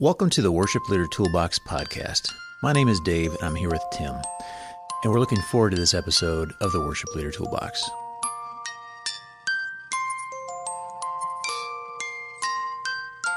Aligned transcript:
Welcome 0.00 0.30
to 0.30 0.40
the 0.40 0.50
Worship 0.50 0.88
Leader 0.88 1.06
Toolbox 1.06 1.58
podcast. 1.58 2.32
My 2.62 2.72
name 2.72 2.88
is 2.88 2.98
Dave, 3.00 3.34
and 3.34 3.42
I'm 3.42 3.54
here 3.54 3.68
with 3.68 3.84
Tim. 3.92 4.14
And 5.04 5.12
we're 5.12 5.20
looking 5.20 5.42
forward 5.50 5.72
to 5.72 5.76
this 5.76 5.92
episode 5.92 6.54
of 6.62 6.72
the 6.72 6.80
Worship 6.80 7.14
Leader 7.14 7.30
Toolbox. 7.30 7.84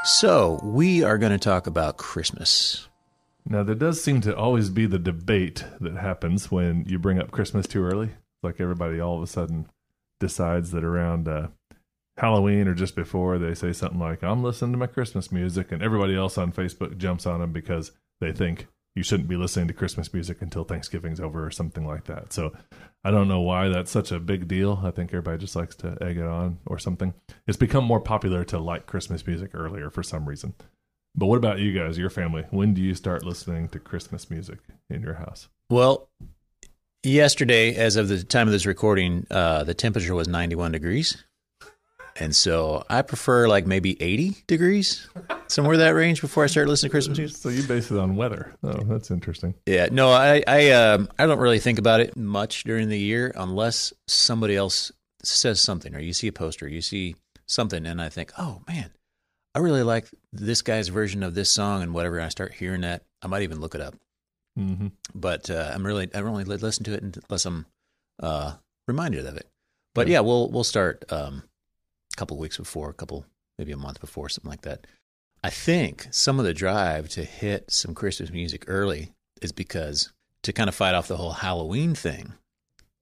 So, 0.06 0.62
we 0.64 1.04
are 1.04 1.18
going 1.18 1.34
to 1.34 1.38
talk 1.38 1.68
about 1.68 1.98
Christmas. 1.98 2.88
Now, 3.46 3.64
there 3.64 3.76
does 3.76 4.02
seem 4.02 4.22
to 4.22 4.34
always 4.34 4.70
be 4.70 4.86
the 4.86 4.98
debate 4.98 5.66
that 5.82 5.98
happens 5.98 6.50
when 6.50 6.86
you 6.88 6.98
bring 6.98 7.20
up 7.20 7.32
Christmas 7.32 7.68
too 7.68 7.84
early. 7.84 8.12
Like 8.42 8.62
everybody 8.62 9.02
all 9.02 9.18
of 9.18 9.24
a 9.24 9.28
sudden 9.28 9.68
decides 10.22 10.72
that 10.72 10.86
around 10.86 11.28
uh, 11.28 11.48
Halloween 12.18 12.68
or 12.68 12.76
just 12.76 12.96
before, 12.96 13.38
they 13.38 13.54
say 13.54 13.74
something 13.74 14.00
like, 14.00 14.24
I'm 14.24 14.44
listening 14.44 14.74
to 14.74 14.78
my 14.78 14.88
Christmas 14.88 15.32
music, 15.32 15.72
and 15.72 15.82
everybody 15.82 16.16
else 16.16 16.38
on 16.38 16.52
Facebook 16.52 16.98
jumps 16.98 17.26
on 17.26 17.40
them 17.40 17.52
because 17.52 17.92
they 18.22 18.32
think 18.32 18.68
you 18.96 19.04
shouldn't 19.04 19.30
be 19.30 19.36
listening 19.36 19.68
to 19.68 19.74
Christmas 19.74 20.14
music 20.14 20.42
until 20.42 20.64
Thanksgiving's 20.64 21.20
over 21.20 21.46
or 21.46 21.52
something 21.52 21.86
like 21.86 22.06
that. 22.06 22.32
So 22.32 22.54
I 23.04 23.10
don't 23.12 23.28
know 23.28 23.42
why 23.42 23.70
that's 23.70 23.90
such 23.90 24.12
a 24.12 24.20
big 24.20 24.48
deal. 24.48 24.82
I 24.84 24.92
think 24.92 25.10
everybody 25.10 25.40
just 25.40 25.56
likes 25.56 25.76
to 25.78 25.98
egg 26.02 26.18
it 26.18 26.28
on 26.28 26.60
or 26.68 26.78
something. 26.78 27.14
It's 27.48 27.58
become 27.58 27.84
more 27.84 28.00
popular 28.00 28.44
to 28.46 28.60
like 28.60 28.86
Christmas 28.86 29.26
music 29.26 29.52
earlier 29.54 29.90
for 29.90 30.04
some 30.04 30.30
reason. 30.30 30.54
But 31.16 31.28
what 31.28 31.38
about 31.38 31.60
you 31.60 31.78
guys, 31.78 31.98
your 31.98 32.10
family? 32.10 32.46
When 32.52 32.74
do 32.74 32.82
you 32.82 32.96
start 32.96 33.24
listening 33.24 33.70
to 33.70 33.80
Christmas 33.80 34.30
music 34.30 34.60
in 34.90 35.02
your 35.02 35.16
house? 35.16 35.48
Well, 35.70 36.10
yesterday, 37.04 37.76
as 37.76 37.96
of 37.96 38.08
the 38.08 38.24
time 38.24 38.48
of 38.48 38.52
this 38.52 38.66
recording, 38.66 39.26
uh, 39.30 39.64
the 39.64 39.74
temperature 39.74 40.16
was 40.16 40.28
91 40.28 40.72
degrees. 40.72 41.24
And 42.20 42.36
so 42.36 42.86
I 42.90 43.02
prefer 43.02 43.48
like 43.48 43.66
maybe 43.66 44.00
80 44.02 44.44
degrees, 44.46 45.08
somewhere 45.48 45.78
that 45.78 45.90
range 45.92 46.22
before 46.22 46.44
I 46.44 46.48
start 46.48 46.68
listening 46.68 46.90
to 46.90 46.94
Christmas 46.94 47.18
music. 47.18 47.38
So 47.38 47.50
you 47.50 47.64
base 47.64 47.90
it 47.90 47.98
on 47.98 48.16
weather. 48.16 48.54
Oh, 48.64 48.84
that's 48.84 49.10
interesting. 49.10 49.56
Yeah, 49.66 49.88
no, 49.92 50.12
I 50.12 50.44
I 50.48 50.72
um, 50.72 51.10
I 51.18 51.26
don't 51.26 51.40
really 51.40 51.60
think 51.60 51.80
about 51.80 52.02
it 52.02 52.16
much 52.16 52.66
during 52.66 52.90
the 52.90 53.00
year 53.00 53.32
unless 53.36 53.94
somebody 54.08 54.56
else 54.56 54.92
says 55.24 55.60
something 55.60 55.96
or 55.96 56.00
you 56.00 56.14
see 56.14 56.28
a 56.28 56.32
poster, 56.32 56.68
you 56.68 56.82
see 56.82 57.16
something, 57.48 57.86
and 57.86 58.00
I 58.02 58.10
think, 58.10 58.32
oh 58.38 58.62
man, 58.68 58.92
I 59.56 59.60
really 59.60 59.84
like 59.84 60.08
this 60.32 60.62
guy's 60.62 60.90
version 60.90 61.24
of 61.24 61.34
this 61.34 61.50
song 61.50 61.82
and 61.82 61.94
whatever. 61.96 62.18
And 62.18 62.26
I 62.26 62.30
start 62.30 62.54
hearing 62.54 62.82
that, 62.82 63.04
I 63.22 63.28
might 63.28 63.42
even 63.44 63.60
look 63.60 63.74
it 63.74 63.82
up. 63.82 63.96
hmm 64.56 64.88
But 65.16 65.50
uh, 65.50 65.72
I'm 65.74 65.86
really 65.86 66.04
I 66.14 66.20
don't 66.20 66.32
really 66.36 66.44
listen 66.44 66.84
to 66.86 66.94
it 66.94 67.02
unless 67.02 67.46
I'm 67.48 67.66
uh, 68.22 68.54
reminded 68.88 69.26
of 69.26 69.36
it. 69.36 69.48
But 69.96 70.08
yeah, 70.08 70.20
we'll 70.20 70.50
we'll 70.52 70.64
start. 70.64 71.06
Um, 71.12 71.44
a 72.14 72.16
couple 72.16 72.38
weeks 72.38 72.58
before, 72.58 72.90
a 72.90 72.94
couple 72.94 73.26
maybe 73.58 73.72
a 73.72 73.78
month 73.78 74.00
before, 74.00 74.30
something 74.30 74.50
like 74.50 74.62
that. 74.62 74.86
I 75.44 75.50
think 75.50 76.08
some 76.12 76.40
of 76.40 76.46
the 76.46 76.54
drive 76.54 77.10
to 77.10 77.24
hit 77.24 77.70
some 77.72 77.94
Christmas 77.94 78.32
music 78.32 78.66
early 78.68 79.12
is 79.42 79.52
because 79.52 80.14
to 80.44 80.54
kind 80.54 80.70
of 80.70 80.76
fight 80.76 80.96
off 80.96 81.08
the 81.08 81.18
whole 81.18 81.34
Halloween 81.34 81.96
thing. 81.96 82.34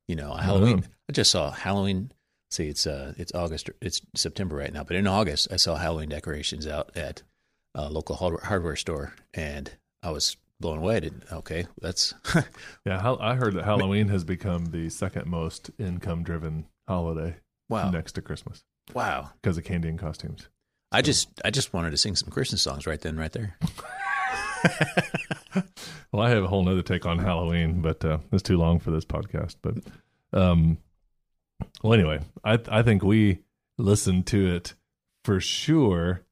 You 0.07 0.15
know, 0.15 0.33
Halloween. 0.33 0.85
I 1.09 1.13
just 1.13 1.31
saw 1.31 1.51
Halloween. 1.51 2.11
See, 2.49 2.67
it's 2.67 2.85
uh, 2.85 3.13
it's 3.17 3.33
August. 3.33 3.69
It's 3.81 4.01
September 4.15 4.57
right 4.57 4.73
now, 4.73 4.83
but 4.83 4.97
in 4.97 5.07
August, 5.07 5.47
I 5.51 5.55
saw 5.55 5.75
Halloween 5.75 6.09
decorations 6.09 6.67
out 6.67 6.91
at 6.97 7.21
a 7.75 7.89
local 7.89 8.15
hardware 8.15 8.75
store, 8.75 9.13
and 9.33 9.71
I 10.03 10.11
was 10.11 10.35
blown 10.59 10.79
away. 10.79 10.97
I 10.97 10.99
didn't, 10.99 11.23
okay, 11.31 11.65
that's 11.81 12.13
Yeah, 12.85 13.15
I 13.19 13.35
heard 13.35 13.53
that 13.55 13.65
Halloween 13.65 14.09
has 14.09 14.23
become 14.23 14.67
the 14.67 14.89
second 14.89 15.27
most 15.27 15.71
income 15.77 16.23
driven 16.23 16.65
holiday 16.87 17.35
wow, 17.69 17.89
next 17.89 18.13
to 18.13 18.21
Christmas 18.21 18.63
wow. 18.93 19.29
because 19.41 19.57
of 19.57 19.63
candy 19.63 19.89
and 19.89 19.99
costumes. 19.99 20.47
I 20.91 21.01
just 21.01 21.29
I 21.45 21.51
just 21.51 21.73
wanted 21.73 21.91
to 21.91 21.97
sing 21.97 22.15
some 22.15 22.29
Christmas 22.29 22.61
songs 22.61 22.85
right 22.85 22.99
then, 22.99 23.17
right 23.17 23.31
there. 23.31 23.57
Well, 26.13 26.21
I 26.23 26.29
have 26.31 26.43
a 26.43 26.47
whole 26.47 26.63
nother 26.65 26.81
take 26.81 27.05
on 27.05 27.19
Halloween, 27.19 27.81
but 27.81 28.03
uh, 28.03 28.17
it's 28.33 28.43
too 28.43 28.57
long 28.57 28.79
for 28.79 28.91
this 28.91 29.05
podcast. 29.05 29.55
But 29.61 29.75
um, 30.33 30.77
well, 31.81 31.93
anyway, 31.93 32.19
I 32.43 32.59
I 32.67 32.81
think 32.81 33.01
we 33.01 33.39
listened 33.77 34.27
to 34.27 34.53
it 34.55 34.73
for 35.23 35.39
sure 35.39 36.23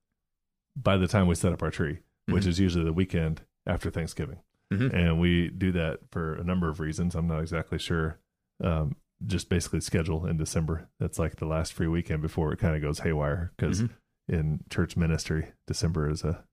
by 0.75 0.97
the 0.97 1.07
time 1.07 1.27
we 1.27 1.35
set 1.35 1.53
up 1.53 1.63
our 1.63 1.71
tree, 1.71 1.99
which 2.27 2.43
Mhm. 2.43 2.47
is 2.47 2.59
usually 2.59 2.83
the 2.83 2.91
weekend 2.91 3.41
after 3.65 3.89
Thanksgiving, 3.89 4.39
Mhm. 4.73 4.93
and 4.93 5.19
we 5.21 5.47
do 5.47 5.71
that 5.71 5.99
for 6.11 6.35
a 6.35 6.43
number 6.43 6.67
of 6.67 6.81
reasons. 6.81 7.15
I'm 7.15 7.27
not 7.27 7.39
exactly 7.39 7.77
sure. 7.79 8.19
Um, 8.61 8.97
just 9.25 9.49
basically 9.49 9.81
schedule 9.81 10.25
in 10.25 10.37
December. 10.37 10.87
That's 10.99 11.19
like 11.19 11.35
the 11.37 11.45
last 11.45 11.73
free 11.73 11.87
weekend 11.87 12.21
before 12.21 12.51
it 12.53 12.59
kind 12.59 12.75
of 12.75 12.81
goes 12.81 12.99
haywire 12.99 13.51
because 13.57 13.81
Mhm. 13.83 13.89
in 14.27 14.59
church 14.69 14.95
ministry, 14.95 15.49
December 15.67 16.09
is 16.09 16.23
a 16.23 16.43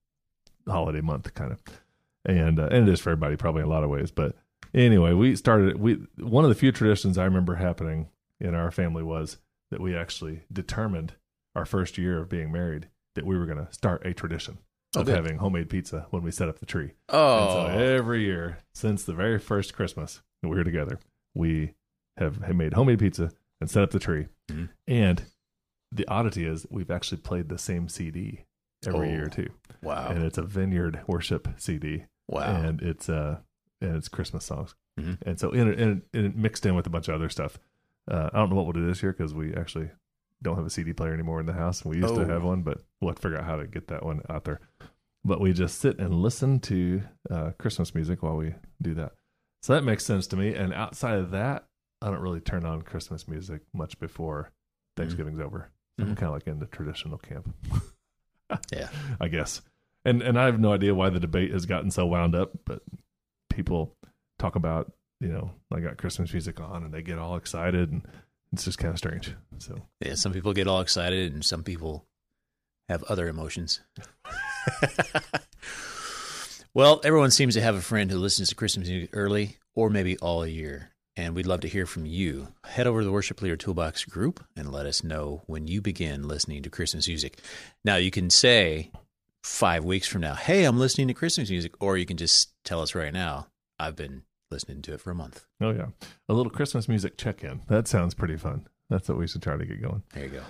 holiday 0.67 1.01
month 1.01 1.33
kind 1.33 1.51
of, 1.51 1.61
and 2.25 2.59
uh, 2.59 2.67
and 2.71 2.87
it 2.87 2.91
is 2.91 2.99
for 2.99 3.11
everybody 3.11 3.35
probably 3.37 3.61
in 3.61 3.67
a 3.67 3.71
lot 3.71 3.83
of 3.83 3.89
ways. 3.89 4.11
But 4.11 4.35
anyway, 4.73 5.13
we 5.13 5.35
started. 5.35 5.77
We 5.79 5.95
one 6.17 6.43
of 6.43 6.49
the 6.49 6.55
few 6.55 6.71
traditions 6.71 7.17
I 7.17 7.25
remember 7.25 7.55
happening 7.55 8.09
in 8.39 8.53
our 8.53 8.71
family 8.71 9.03
was 9.03 9.37
that 9.71 9.81
we 9.81 9.95
actually 9.95 10.41
determined 10.51 11.13
our 11.55 11.65
first 11.65 11.97
year 11.97 12.19
of 12.19 12.29
being 12.29 12.51
married 12.51 12.87
that 13.15 13.25
we 13.25 13.37
were 13.37 13.45
going 13.45 13.65
to 13.65 13.71
start 13.73 14.05
a 14.05 14.13
tradition 14.13 14.59
Oh, 14.95 15.01
of 15.01 15.05
good. 15.07 15.15
having 15.15 15.37
homemade 15.39 15.69
pizza 15.69 16.05
when 16.11 16.21
we 16.23 16.31
set 16.31 16.47
up 16.47 16.59
the 16.59 16.65
tree. 16.65 16.91
And 17.09 17.17
Oh, 17.17 17.65
so 17.65 17.79
every 17.79 18.21
year 18.23 18.59
since 18.73 19.03
the 19.03 19.13
very 19.13 19.39
first 19.39 19.73
Christmas 19.73 20.21
that 20.41 20.49
we 20.49 20.55
were 20.55 20.63
together, 20.63 20.99
we 21.33 21.73
have, 22.17 22.37
have 22.43 22.55
made 22.55 22.73
homemade 22.73 22.99
pizza 22.99 23.31
and 23.61 23.69
set 23.69 23.83
up 23.83 23.91
the 23.91 23.99
tree. 23.99 24.27
Mhm. 24.49 24.69
And 24.87 25.23
the 25.91 26.07
oddity 26.07 26.45
is 26.45 26.65
we've 26.69 26.91
actually 26.91 27.19
played 27.21 27.49
the 27.49 27.57
same 27.57 27.87
CD 27.89 28.45
every 28.85 29.09
Oh, 29.09 29.11
year 29.11 29.25
too, 29.27 29.49
wow, 29.81 30.09
and 30.09 30.23
it's 30.23 30.37
a 30.37 30.43
Vineyard 30.43 31.01
Worship 31.07 31.47
CD, 31.57 32.05
wow. 32.27 32.41
and 32.61 32.81
it's 32.81 33.09
uh 33.09 33.39
and 33.81 33.95
it's 33.95 34.07
Christmas 34.09 34.45
songs, 34.45 34.75
Mhm. 34.99 35.17
and 35.25 35.39
so 35.39 35.51
in 35.51 35.67
it, 35.67 35.79
in 35.79 36.03
it 36.13 36.35
mixed 36.35 36.65
in 36.65 36.75
with 36.75 36.85
a 36.87 36.89
bunch 36.89 37.07
of 37.07 37.15
other 37.15 37.29
stuff. 37.29 37.57
Uh, 38.09 38.29
I 38.33 38.37
don't 38.37 38.49
know 38.49 38.55
what 38.55 38.65
we'll 38.65 38.73
do 38.73 38.85
this 38.87 39.01
year 39.03 39.11
because 39.13 39.33
we 39.33 39.53
actually 39.53 39.89
don't 40.41 40.55
have 40.55 40.65
a 40.65 40.69
CD 40.69 40.93
player 40.93 41.13
anymore 41.13 41.39
in 41.39 41.45
the 41.45 41.53
house. 41.53 41.83
We 41.85 41.97
used 41.97 42.13
Oh. 42.13 42.19
to 42.23 42.25
have 42.27 42.43
one, 42.43 42.61
but 42.63 42.81
we'll 43.01 43.09
have 43.09 43.15
to 43.17 43.21
figure 43.21 43.37
out 43.39 43.45
how 43.45 43.55
to 43.57 43.67
get 43.67 43.87
that 43.87 44.03
one 44.05 44.21
out 44.29 44.43
there. 44.45 44.59
But 45.25 45.41
we 45.41 45.51
just 45.53 45.79
sit 45.79 45.99
and 45.99 46.13
listen 46.13 46.59
to 46.61 47.01
uh, 47.29 47.51
Christmas 47.59 47.93
music 47.95 48.23
while 48.23 48.37
we 48.37 48.53
do 48.81 48.93
that. 48.95 49.13
So 49.61 49.73
that 49.73 49.83
makes 49.83 50.05
sense 50.05 50.25
to 50.27 50.35
me. 50.37 50.53
And 50.53 50.73
outside 50.73 51.17
of 51.19 51.31
that, 51.31 51.66
I 52.01 52.07
don't 52.07 52.21
really 52.21 52.39
turn 52.41 52.65
on 52.65 52.81
Christmas 52.83 53.27
music 53.27 53.61
much 53.73 53.99
before 53.99 54.51
Thanksgiving's 54.95 55.39
over. 55.39 55.69
So 55.99 56.05
I'm 56.05 56.13
Mhm. 56.15 56.17
kind 56.17 56.27
of 56.27 56.33
like 56.33 56.47
in 56.47 56.59
the 56.59 56.67
traditional 56.67 57.17
camp, 57.17 57.53
yeah. 58.71 58.89
I 59.19 59.27
guess. 59.29 59.61
And 60.05 60.21
and 60.21 60.39
I 60.39 60.45
have 60.45 60.59
no 60.59 60.71
idea 60.73 60.93
why 60.95 61.09
the 61.09 61.19
debate 61.19 61.51
has 61.51 61.65
gotten 61.65 61.89
so 61.91 62.05
wound 62.05 62.35
up, 62.35 62.51
but 62.65 62.81
people 63.49 63.95
talk 64.39 64.55
about 64.55 64.91
you 65.19 65.29
know 65.29 65.51
I 65.73 65.79
got 65.79 65.97
Christmas 65.97 66.31
music 66.31 66.59
on 66.59 66.83
and 66.83 66.93
they 66.93 67.01
get 67.01 67.17
all 67.17 67.35
excited 67.35 67.91
and 67.91 68.07
it's 68.53 68.65
just 68.65 68.77
kind 68.77 68.91
of 68.91 68.97
strange. 68.99 69.33
So 69.57 69.81
Yeah, 69.99 70.13
some 70.15 70.31
people 70.33 70.53
get 70.53 70.67
all 70.67 70.81
excited 70.81 71.33
and 71.33 71.43
some 71.43 71.63
people 71.63 72.05
have 72.89 73.03
other 73.03 73.27
emotions. 73.27 73.81
well, 76.73 77.01
everyone 77.03 77.31
seems 77.31 77.55
to 77.55 77.61
have 77.61 77.75
a 77.75 77.81
friend 77.81 78.11
who 78.11 78.17
listens 78.19 78.49
to 78.49 78.55
Christmas 78.55 78.87
music 78.87 79.09
early 79.13 79.57
or 79.75 79.89
maybe 79.89 80.17
all 80.19 80.45
year. 80.45 80.91
And 81.17 81.35
we'd 81.35 81.47
love 81.47 81.61
to 81.61 81.67
hear 81.67 81.87
from 81.87 82.05
you. 82.05 82.49
Head 82.63 82.85
over 82.85 83.01
to 83.01 83.05
the 83.05 83.11
Worship 83.11 83.41
Leader 83.41 83.57
Toolbox 83.57 84.05
group 84.05 84.45
and 84.55 84.71
let 84.71 84.85
us 84.85 85.03
know 85.03 85.41
when 85.47 85.67
you 85.67 85.81
begin 85.81 86.27
listening 86.27 86.61
to 86.61 86.69
Christmas 86.69 87.07
music. 87.07 87.39
Now, 87.83 87.95
you 87.95 88.11
can 88.11 88.29
say 88.29 88.91
five 89.43 89.83
weeks 89.83 90.07
from 90.07 90.21
now, 90.21 90.35
hey, 90.35 90.63
I'm 90.63 90.77
listening 90.77 91.07
to 91.07 91.15
Christmas 91.15 91.49
music, 91.49 91.73
or 91.79 91.97
you 91.97 92.05
can 92.05 92.17
just 92.17 92.51
tell 92.63 92.81
us 92.81 92.93
right 92.93 93.11
now, 93.11 93.47
I've 93.79 93.95
been 93.95 94.23
listening 94.51 94.83
to 94.83 94.93
it 94.93 95.01
for 95.01 95.09
a 95.09 95.15
month. 95.15 95.45
oh 95.59 95.71
yeah, 95.71 95.87
a 96.29 96.33
little 96.33 96.51
Christmas 96.51 96.87
music 96.87 97.17
check 97.17 97.43
in. 97.43 97.61
That 97.67 97.87
sounds 97.87 98.13
pretty 98.13 98.37
fun. 98.37 98.67
That's 98.89 99.09
what 99.09 99.17
we 99.17 99.27
should 99.27 99.41
try 99.41 99.57
to 99.57 99.65
get 99.65 99.81
going. 99.81 100.03
There 100.13 100.23
you 100.23 100.29
go. 100.29 100.43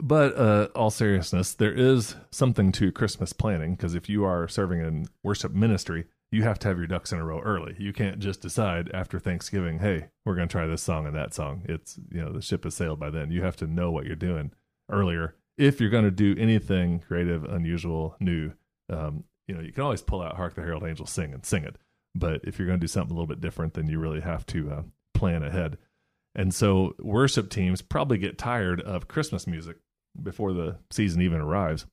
But 0.00 0.36
uh, 0.38 0.68
all 0.74 0.90
seriousness, 0.90 1.52
there 1.52 1.72
is 1.72 2.16
something 2.30 2.72
to 2.72 2.90
Christmas 2.90 3.34
planning 3.34 3.74
because 3.74 3.94
if 3.94 4.08
you 4.08 4.24
are 4.24 4.48
serving 4.48 4.80
in 4.80 5.08
worship 5.22 5.52
ministry, 5.52 6.06
you 6.32 6.42
have 6.42 6.58
to 6.60 6.68
have 6.68 6.78
your 6.78 6.86
ducks 6.86 7.12
in 7.12 7.18
a 7.18 7.24
row 7.24 7.40
early. 7.40 7.76
You 7.78 7.92
can't 7.92 8.18
just 8.18 8.40
decide 8.40 8.90
after 8.92 9.18
Thanksgiving, 9.18 9.78
hey, 9.78 10.08
we're 10.24 10.34
going 10.34 10.48
to 10.48 10.52
try 10.52 10.66
this 10.66 10.82
song 10.82 11.06
and 11.06 11.14
that 11.14 11.34
song. 11.34 11.62
It's, 11.66 11.98
you 12.10 12.22
know, 12.22 12.32
the 12.32 12.42
ship 12.42 12.64
has 12.64 12.74
sailed 12.74 12.98
by 12.98 13.10
then. 13.10 13.30
You 13.30 13.42
have 13.42 13.56
to 13.56 13.66
know 13.66 13.90
what 13.90 14.06
you're 14.06 14.16
doing 14.16 14.52
earlier 14.90 15.36
if 15.56 15.80
you're 15.80 15.90
going 15.90 16.04
to 16.04 16.10
do 16.10 16.34
anything 16.38 17.00
creative, 17.00 17.44
unusual, 17.44 18.16
new. 18.20 18.52
Um, 18.90 19.24
you 19.46 19.54
know, 19.54 19.60
you 19.60 19.72
can 19.72 19.82
always 19.82 20.02
pull 20.02 20.22
out 20.22 20.36
Hark 20.36 20.54
the 20.54 20.62
Herald 20.62 20.84
Angels 20.84 21.10
Sing 21.10 21.32
and 21.32 21.46
sing 21.46 21.64
it. 21.64 21.76
But 22.14 22.40
if 22.44 22.58
you're 22.58 22.66
going 22.66 22.80
to 22.80 22.84
do 22.84 22.88
something 22.88 23.14
a 23.14 23.14
little 23.14 23.26
bit 23.26 23.40
different, 23.40 23.74
then 23.74 23.88
you 23.88 23.98
really 23.98 24.20
have 24.20 24.44
to 24.46 24.70
uh, 24.70 24.82
plan 25.14 25.42
ahead. 25.42 25.78
And 26.34 26.54
so 26.54 26.94
worship 26.98 27.50
teams 27.50 27.82
probably 27.82 28.18
get 28.18 28.38
tired 28.38 28.80
of 28.80 29.08
Christmas 29.08 29.46
music 29.46 29.76
before 30.22 30.52
the 30.52 30.78
season 30.90 31.22
even 31.22 31.40
arrives. 31.40 31.86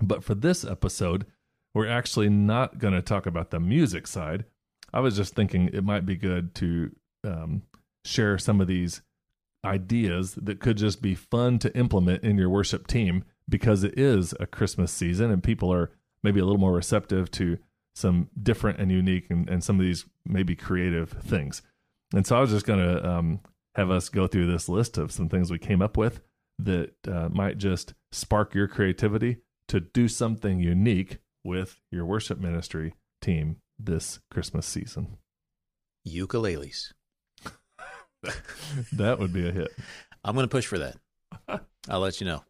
But 0.00 0.24
for 0.24 0.34
this 0.34 0.64
episode, 0.64 1.26
we're 1.74 1.88
actually 1.88 2.28
not 2.28 2.78
going 2.78 2.94
to 2.94 3.02
talk 3.02 3.26
about 3.26 3.50
the 3.50 3.60
music 3.60 4.06
side. 4.06 4.44
I 4.92 5.00
was 5.00 5.16
just 5.16 5.34
thinking 5.34 5.68
it 5.72 5.84
might 5.84 6.06
be 6.06 6.16
good 6.16 6.54
to 6.56 6.90
um, 7.24 7.62
share 8.04 8.38
some 8.38 8.60
of 8.60 8.66
these 8.66 9.02
ideas 9.64 10.34
that 10.34 10.60
could 10.60 10.76
just 10.76 11.02
be 11.02 11.14
fun 11.14 11.58
to 11.58 11.76
implement 11.76 12.24
in 12.24 12.38
your 12.38 12.48
worship 12.48 12.86
team 12.86 13.24
because 13.48 13.84
it 13.84 13.98
is 13.98 14.34
a 14.40 14.46
Christmas 14.46 14.92
season 14.92 15.30
and 15.30 15.42
people 15.42 15.72
are 15.72 15.90
maybe 16.22 16.40
a 16.40 16.44
little 16.44 16.60
more 16.60 16.72
receptive 16.72 17.30
to 17.32 17.58
some 17.94 18.28
different 18.40 18.78
and 18.78 18.90
unique 18.90 19.26
and, 19.30 19.48
and 19.48 19.62
some 19.62 19.78
of 19.78 19.84
these 19.84 20.06
maybe 20.24 20.54
creative 20.54 21.10
things. 21.10 21.62
And 22.14 22.26
so 22.26 22.36
I 22.36 22.40
was 22.40 22.50
just 22.50 22.66
going 22.66 22.78
to 22.78 23.08
um, 23.08 23.40
have 23.74 23.90
us 23.90 24.08
go 24.08 24.26
through 24.26 24.50
this 24.50 24.68
list 24.68 24.96
of 24.98 25.12
some 25.12 25.28
things 25.28 25.50
we 25.50 25.58
came 25.58 25.82
up 25.82 25.96
with 25.96 26.20
that 26.58 26.94
uh, 27.06 27.28
might 27.30 27.58
just 27.58 27.94
spark 28.12 28.54
your 28.54 28.68
creativity 28.68 29.38
to 29.68 29.80
do 29.80 30.08
something 30.08 30.60
unique 30.60 31.18
with 31.44 31.80
your 31.90 32.04
worship 32.04 32.38
ministry 32.38 32.94
team 33.20 33.56
this 33.78 34.20
Christmas 34.30 34.66
season. 34.66 35.18
Ukuleles. 36.06 36.92
that 38.92 39.18
would 39.18 39.32
be 39.32 39.48
a 39.48 39.52
hit. 39.52 39.68
I'm 40.24 40.34
going 40.34 40.44
to 40.44 40.50
push 40.50 40.66
for 40.66 40.78
that. 40.78 40.96
I'll 41.88 42.00
let 42.00 42.20
you 42.20 42.26
know. 42.26 42.42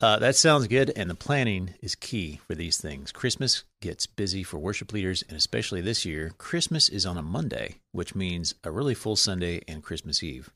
Uh, 0.00 0.18
that 0.18 0.34
sounds 0.34 0.66
good, 0.66 0.92
and 0.96 1.08
the 1.08 1.14
planning 1.14 1.74
is 1.80 1.94
key 1.94 2.40
for 2.48 2.56
these 2.56 2.76
things. 2.76 3.12
Christmas 3.12 3.62
gets 3.80 4.04
busy 4.04 4.42
for 4.42 4.58
worship 4.58 4.92
leaders, 4.92 5.22
and 5.28 5.36
especially 5.36 5.80
this 5.80 6.04
year, 6.04 6.32
Christmas 6.38 6.88
is 6.88 7.06
on 7.06 7.16
a 7.16 7.22
Monday, 7.22 7.76
which 7.92 8.12
means 8.12 8.56
a 8.64 8.72
really 8.72 8.94
full 8.94 9.14
Sunday 9.14 9.60
and 9.68 9.80
Christmas 9.80 10.20
Eve. 10.20 10.50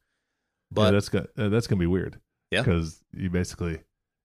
But 0.73 0.87
yeah, 0.87 0.91
that's 0.91 1.09
gonna, 1.09 1.27
uh, 1.39 1.49
that's 1.49 1.69
going 1.69 1.79
to 1.79 1.83
be 1.83 1.87
weird. 1.87 2.19
Yeah, 2.51 2.63
because 2.63 3.01
you 3.13 3.31
basically, 3.31 3.79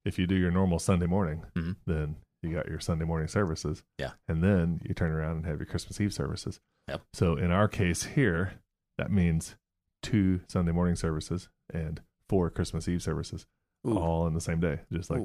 if 0.06 0.18
you 0.18 0.26
do 0.26 0.36
your 0.36 0.50
normal 0.50 0.80
Sunday 0.80 1.06
morning, 1.06 1.44
mm-hmm. 1.56 1.74
then 1.86 2.16
you 2.42 2.54
got 2.54 2.68
your 2.68 2.80
Sunday 2.80 3.06
morning 3.06 3.28
services. 3.28 3.84
Yeah, 3.98 4.12
and 4.28 4.44
then 4.44 4.82
you 4.84 4.94
turn 4.94 5.12
around 5.12 5.38
and 5.38 5.46
have 5.46 5.60
your 5.60 5.66
Christmas 5.66 6.00
Eve 6.02 6.14
services. 6.14 6.60
Yep. 6.88 7.02
So 7.14 7.36
in 7.36 7.52
our 7.52 7.68
case 7.68 8.04
here, 8.04 8.54
that 8.98 9.12
means 9.12 9.56
two 10.02 10.42
Sunday 10.48 10.72
morning 10.72 10.96
services 10.96 11.50
and 11.74 12.02
four 12.28 12.50
Christmas 12.50 12.88
Eve 12.88 13.04
services 13.04 13.46
Ooh. 13.88 13.98
all 13.98 14.28
in 14.28 14.34
the 14.34 14.42
same 14.42 14.60
day, 14.60 14.80
just 14.92 15.10
like 15.10 15.22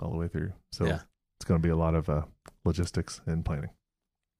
all 0.00 0.10
the 0.10 0.16
way 0.16 0.28
through. 0.28 0.52
So 0.72 0.86
yeah. 0.86 1.00
it's 1.38 1.44
going 1.44 1.60
to 1.60 1.66
be 1.66 1.70
a 1.70 1.76
lot 1.76 1.94
of 1.94 2.08
uh, 2.08 2.22
logistics 2.64 3.20
and 3.26 3.44
planning. 3.44 3.70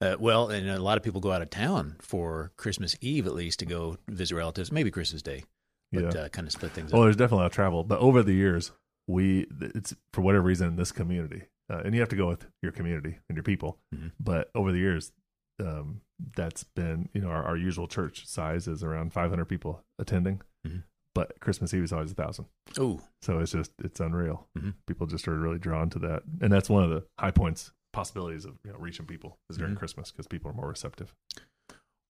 Uh, 0.00 0.16
well, 0.18 0.48
and 0.48 0.68
a 0.68 0.78
lot 0.78 0.96
of 0.96 1.02
people 1.02 1.20
go 1.20 1.32
out 1.32 1.42
of 1.42 1.50
town 1.50 1.96
for 2.00 2.52
Christmas 2.56 2.96
Eve 3.00 3.26
at 3.26 3.34
least 3.34 3.58
to 3.58 3.66
go 3.66 3.96
visit 4.08 4.36
relatives, 4.36 4.70
maybe 4.70 4.92
Christmas 4.92 5.22
Day, 5.22 5.44
but 5.92 6.14
yeah. 6.14 6.20
uh, 6.22 6.28
kind 6.28 6.46
of 6.46 6.52
split 6.52 6.70
things. 6.70 6.92
Well, 6.92 7.02
up. 7.02 7.06
there's 7.06 7.16
definitely 7.16 7.38
a 7.38 7.40
lot 7.42 7.46
of 7.46 7.52
travel, 7.52 7.82
but 7.82 7.98
over 7.98 8.22
the 8.22 8.32
years, 8.34 8.70
we 9.08 9.46
it's 9.60 9.96
for 10.12 10.20
whatever 10.20 10.44
reason 10.44 10.68
in 10.68 10.76
this 10.76 10.92
community, 10.92 11.42
uh, 11.70 11.82
and 11.84 11.94
you 11.94 12.00
have 12.00 12.08
to 12.10 12.16
go 12.16 12.28
with 12.28 12.46
your 12.62 12.72
community 12.72 13.18
and 13.28 13.36
your 13.36 13.42
people. 13.42 13.78
Mm-hmm. 13.94 14.08
But 14.20 14.50
over 14.54 14.72
the 14.72 14.78
years, 14.78 15.12
um, 15.60 16.00
that's 16.36 16.64
been 16.64 17.08
you 17.12 17.20
know 17.20 17.28
our, 17.28 17.44
our, 17.44 17.56
usual 17.56 17.88
church 17.88 18.26
size 18.26 18.68
is 18.68 18.82
around 18.84 19.12
500 19.12 19.44
people 19.44 19.82
attending. 19.98 20.40
Mm-hmm 20.66 20.78
but 21.18 21.40
Christmas 21.40 21.74
Eve 21.74 21.82
is 21.82 21.92
always 21.92 22.12
a 22.12 22.14
thousand. 22.14 22.44
Oh, 22.78 23.00
so 23.22 23.40
it's 23.40 23.50
just 23.50 23.72
it's 23.82 23.98
unreal. 23.98 24.46
Mm-hmm. 24.56 24.70
People 24.86 25.08
just 25.08 25.26
are 25.26 25.36
really 25.36 25.58
drawn 25.58 25.90
to 25.90 25.98
that, 25.98 26.22
and 26.40 26.52
that's 26.52 26.70
one 26.70 26.84
of 26.84 26.90
the 26.90 27.02
high 27.18 27.32
points 27.32 27.72
possibilities 27.92 28.44
of 28.44 28.56
you 28.64 28.70
know 28.70 28.78
reaching 28.78 29.04
people 29.04 29.36
is 29.50 29.56
during 29.56 29.72
mm-hmm. 29.72 29.80
Christmas 29.80 30.12
because 30.12 30.28
people 30.28 30.48
are 30.48 30.54
more 30.54 30.68
receptive. 30.68 31.12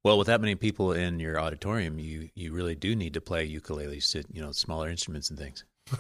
Well, 0.05 0.19
with 0.19 0.27
that 0.27 0.43
many 0.43 0.57
people 0.57 0.93
in 0.93 1.21
your 1.21 1.41
auditorium, 1.41 1.99
you 1.99 2.29
you 2.35 2.53
really 2.53 2.75
do 2.75 2.95
need 2.95 3.15
to 3.15 3.23
play 3.23 3.51
ukuleles 3.51 4.13
to 4.13 4.25
you 4.31 4.43
know 4.43 4.53
smaller 4.53 4.91
instruments 4.91 5.31
and 5.31 5.39
things. 5.39 5.65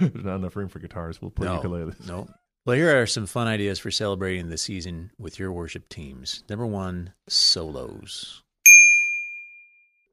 There's 0.12 0.24
not 0.24 0.36
enough 0.36 0.56
room 0.56 0.68
for 0.68 0.78
guitars. 0.78 1.20
We'll 1.20 1.30
play 1.30 1.46
no, 1.46 1.60
ukuleles. 1.60 2.06
No. 2.08 2.26
Well, 2.64 2.76
here 2.76 3.00
are 3.00 3.06
some 3.06 3.26
fun 3.26 3.46
ideas 3.46 3.78
for 3.78 3.90
celebrating 3.90 4.48
the 4.48 4.58
season 4.58 5.10
with 5.18 5.38
your 5.38 5.52
worship 5.52 5.88
teams. 5.88 6.42
Number 6.48 6.66
one, 6.66 7.12
solos. 7.28 8.42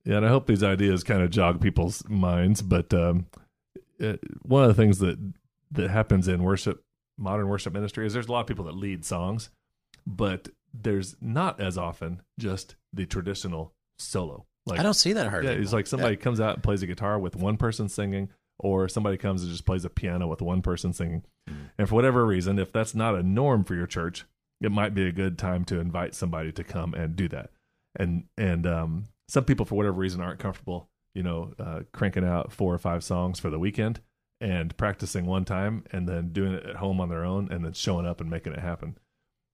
Yeah, 0.05 0.17
and 0.17 0.25
I 0.25 0.29
hope 0.29 0.47
these 0.47 0.63
ideas 0.63 1.03
kind 1.03 1.21
of 1.21 1.29
jog 1.29 1.61
people's 1.61 2.07
minds. 2.07 2.61
But 2.61 2.93
um, 2.93 3.27
it, 3.99 4.21
one 4.43 4.63
of 4.63 4.69
the 4.69 4.81
things 4.81 4.99
that 4.99 5.17
that 5.71 5.89
happens 5.89 6.27
in 6.27 6.43
worship, 6.43 6.81
modern 7.17 7.47
worship 7.49 7.73
ministry, 7.73 8.05
is 8.05 8.13
there's 8.13 8.27
a 8.27 8.31
lot 8.31 8.41
of 8.41 8.47
people 8.47 8.65
that 8.65 8.75
lead 8.75 9.05
songs, 9.05 9.49
but 10.05 10.49
there's 10.73 11.15
not 11.21 11.59
as 11.59 11.77
often 11.77 12.21
just 12.39 12.75
the 12.93 13.05
traditional 13.05 13.73
solo. 13.97 14.45
Like 14.65 14.79
I 14.79 14.83
don't 14.83 14.93
see 14.93 15.13
that 15.13 15.27
hard. 15.27 15.45
Yeah, 15.45 15.51
it's 15.51 15.73
like 15.73 15.87
somebody 15.87 16.15
yeah. 16.15 16.21
comes 16.21 16.39
out 16.39 16.55
and 16.55 16.63
plays 16.63 16.83
a 16.83 16.87
guitar 16.87 17.19
with 17.19 17.35
one 17.35 17.57
person 17.57 17.89
singing, 17.89 18.29
or 18.59 18.87
somebody 18.87 19.17
comes 19.17 19.43
and 19.43 19.51
just 19.51 19.65
plays 19.65 19.85
a 19.85 19.89
piano 19.89 20.27
with 20.27 20.41
one 20.41 20.61
person 20.61 20.93
singing. 20.93 21.23
Mm. 21.49 21.69
And 21.77 21.89
for 21.89 21.95
whatever 21.95 22.25
reason, 22.25 22.59
if 22.59 22.71
that's 22.71 22.95
not 22.95 23.15
a 23.15 23.23
norm 23.23 23.63
for 23.63 23.75
your 23.75 23.87
church, 23.87 24.25
it 24.61 24.71
might 24.71 24.93
be 24.93 25.07
a 25.07 25.11
good 25.11 25.37
time 25.37 25.63
to 25.65 25.79
invite 25.79 26.15
somebody 26.15 26.51
to 26.51 26.63
come 26.63 26.93
and 26.93 27.15
do 27.15 27.27
that. 27.29 27.51
And 27.95 28.25
and 28.37 28.65
um, 28.65 29.05
some 29.27 29.43
people 29.43 29.65
for 29.65 29.75
whatever 29.75 29.97
reason 29.97 30.21
aren't 30.21 30.39
comfortable 30.39 30.89
you 31.17 31.23
know 31.23 31.51
uh, 31.59 31.81
cranking 31.91 32.23
out 32.23 32.51
four 32.51 32.73
or 32.73 32.77
five 32.77 33.03
songs 33.03 33.39
for 33.39 33.49
the 33.49 33.57
weekend 33.57 33.99
and 34.39 34.77
practicing 34.77 35.25
one 35.25 35.43
time 35.43 35.83
and 35.91 36.07
then 36.07 36.29
doing 36.31 36.53
it 36.53 36.63
at 36.63 36.75
home 36.75 37.01
on 37.01 37.09
their 37.09 37.25
own 37.25 37.51
and 37.51 37.65
then 37.65 37.73
showing 37.73 38.05
up 38.05 38.21
and 38.21 38.29
making 38.29 38.53
it 38.53 38.59
happen 38.59 38.95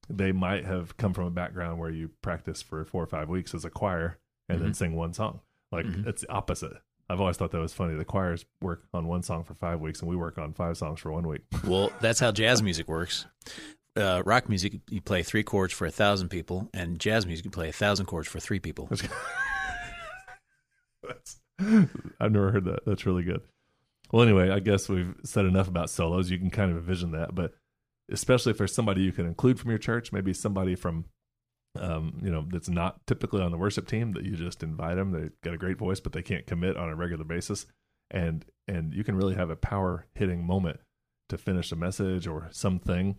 they 0.09 0.33
might 0.33 0.65
have 0.65 0.97
come 0.97 1.13
from 1.13 1.25
a 1.25 1.31
background 1.31 1.79
where 1.79 1.89
you 1.89 2.09
practice 2.21 2.61
for 2.61 2.83
four 2.83 3.01
or 3.01 3.07
five 3.07 3.29
weeks 3.29 3.55
as 3.55 3.63
a 3.63 3.69
choir 3.69 4.17
and 4.49 4.57
mm-hmm. 4.57 4.65
then 4.65 4.73
sing 4.73 4.93
one 4.93 5.13
song 5.13 5.39
like 5.71 5.85
mm-hmm. 5.85 6.07
it's 6.07 6.23
the 6.23 6.31
opposite 6.31 6.73
I've 7.13 7.21
always 7.21 7.37
thought 7.37 7.51
that 7.51 7.59
was 7.59 7.73
funny. 7.73 7.95
The 7.95 8.05
choirs 8.05 8.43
work 8.59 8.85
on 8.91 9.05
one 9.05 9.21
song 9.21 9.43
for 9.43 9.53
five 9.53 9.79
weeks, 9.79 9.99
and 9.99 10.09
we 10.09 10.15
work 10.15 10.39
on 10.39 10.51
five 10.51 10.77
songs 10.77 10.99
for 10.99 11.11
one 11.11 11.27
week. 11.27 11.41
well, 11.67 11.91
that's 12.01 12.19
how 12.19 12.31
jazz 12.31 12.63
music 12.63 12.87
works. 12.87 13.27
Uh, 13.95 14.23
rock 14.25 14.49
music, 14.49 14.79
you 14.89 14.99
play 14.99 15.21
three 15.21 15.43
chords 15.43 15.71
for 15.71 15.85
a 15.85 15.91
thousand 15.91 16.29
people, 16.29 16.71
and 16.73 16.97
jazz 16.99 17.27
music, 17.27 17.45
you 17.45 17.51
play 17.51 17.69
a 17.69 17.73
thousand 17.73 18.07
chords 18.07 18.27
for 18.27 18.39
three 18.39 18.59
people. 18.59 18.89
That's, 21.03 21.39
I've 22.19 22.31
never 22.31 22.51
heard 22.51 22.65
that. 22.65 22.79
That's 22.87 23.05
really 23.05 23.23
good. 23.23 23.41
Well, 24.11 24.23
anyway, 24.23 24.49
I 24.49 24.59
guess 24.59 24.89
we've 24.89 25.13
said 25.23 25.45
enough 25.45 25.67
about 25.67 25.91
solos. 25.91 26.31
You 26.31 26.39
can 26.39 26.49
kind 26.49 26.71
of 26.71 26.77
envision 26.77 27.11
that, 27.11 27.35
but 27.35 27.53
especially 28.11 28.49
if 28.49 28.57
there's 28.57 28.73
somebody 28.73 29.03
you 29.03 29.11
can 29.11 29.27
include 29.27 29.59
from 29.59 29.69
your 29.69 29.77
church, 29.77 30.11
maybe 30.11 30.33
somebody 30.33 30.73
from, 30.73 31.05
um, 31.79 32.19
you 32.23 32.31
know, 32.31 32.45
that's 32.49 32.69
not 32.69 33.05
typically 33.07 33.41
on 33.41 33.51
the 33.51 33.57
worship 33.57 33.87
team 33.87 34.11
that 34.13 34.23
you 34.23 34.35
just 34.35 34.63
invite 34.63 34.95
them. 34.95 35.11
They 35.11 35.29
got 35.43 35.55
a 35.55 35.57
great 35.57 35.77
voice, 35.77 35.99
but 35.99 36.13
they 36.13 36.21
can't 36.21 36.45
commit 36.45 36.77
on 36.77 36.89
a 36.89 36.95
regular 36.95 37.23
basis, 37.23 37.65
and 38.11 38.45
and 38.67 38.93
you 38.93 39.03
can 39.03 39.15
really 39.15 39.35
have 39.35 39.49
a 39.49 39.55
power 39.55 40.05
hitting 40.13 40.45
moment 40.45 40.79
to 41.29 41.37
finish 41.37 41.71
a 41.71 41.75
message 41.75 42.27
or 42.27 42.49
something 42.51 43.15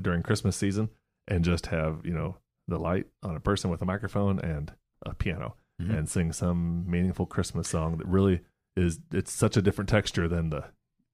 during 0.00 0.22
Christmas 0.22 0.56
season, 0.56 0.88
and 1.28 1.44
just 1.44 1.66
have 1.66 2.00
you 2.04 2.14
know 2.14 2.36
the 2.68 2.78
light 2.78 3.06
on 3.22 3.36
a 3.36 3.40
person 3.40 3.70
with 3.70 3.82
a 3.82 3.86
microphone 3.86 4.38
and 4.38 4.72
a 5.04 5.14
piano 5.14 5.56
mm-hmm. 5.80 5.92
and 5.92 6.08
sing 6.08 6.32
some 6.32 6.88
meaningful 6.88 7.26
Christmas 7.26 7.68
song 7.68 7.98
that 7.98 8.06
really 8.06 8.40
is 8.76 9.00
it's 9.12 9.32
such 9.32 9.56
a 9.56 9.62
different 9.62 9.88
texture 9.88 10.28
than 10.28 10.50
the 10.50 10.64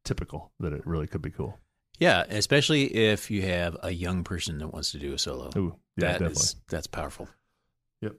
typical 0.04 0.52
that 0.60 0.72
it 0.72 0.86
really 0.86 1.06
could 1.06 1.22
be 1.22 1.30
cool. 1.30 1.58
Yeah, 1.98 2.24
especially 2.28 2.84
if 2.84 3.30
you 3.30 3.42
have 3.42 3.76
a 3.82 3.90
young 3.90 4.24
person 4.24 4.58
that 4.58 4.68
wants 4.68 4.92
to 4.92 4.98
do 4.98 5.12
a 5.12 5.18
solo. 5.18 5.50
Ooh, 5.56 5.76
yeah, 5.96 6.06
that 6.06 6.12
definitely. 6.12 6.32
Is, 6.34 6.56
that's 6.68 6.86
powerful. 6.86 7.28
Yep. 8.00 8.14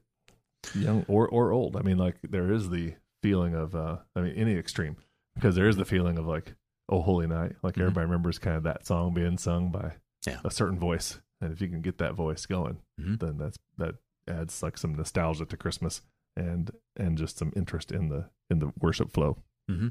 Young 0.75 1.06
or 1.08 1.28
or 1.28 1.51
old. 1.51 1.75
I 1.75 1.82
mean, 1.82 1.98
like 1.98 2.16
there 2.24 2.51
is 2.51 2.70
the 2.70 2.96
feeling 3.22 3.56
of 3.56 3.75
uh 3.75 3.98
I 4.16 4.22
mean 4.22 4.34
any 4.36 4.56
extreme 4.56 4.98
because 5.36 5.56
there 5.56 5.68
is 5.68 5.75
the 5.75 5.86
feeling 5.86 6.18
of 6.18 6.28
like 6.28 6.56
oh 6.90 7.01
holy 7.01 7.28
night 7.28 7.54
like 7.63 7.74
mm-hmm. 7.74 7.82
everybody 7.82 8.06
remembers 8.06 8.40
kind 8.40 8.56
of 8.56 8.63
that 8.63 8.86
song 8.86 9.13
being 9.13 9.38
sung 9.38 9.70
by 9.70 9.94
yeah. 10.25 10.38
a 10.46 10.51
certain 10.51 10.80
voice 10.80 11.20
and 11.42 11.51
if 11.51 11.60
you 11.60 11.68
can 11.68 11.82
get 11.82 11.98
that 11.98 12.13
voice 12.13 12.46
going 12.46 12.78
mm-hmm. 13.01 13.16
then 13.16 13.38
that's 13.40 13.58
that 13.80 13.96
adds 14.30 14.62
like 14.62 14.78
some 14.78 14.94
nostalgia 14.94 15.46
to 15.46 15.58
christmas 15.58 16.01
and 16.38 16.72
and 16.96 17.18
just 17.18 17.38
some 17.38 17.51
interest 17.56 17.92
in 17.92 18.10
the 18.10 18.30
in 18.50 18.60
the 18.60 18.72
worship 18.80 19.12
flow. 19.12 19.38
Mm-hmm. 19.70 19.88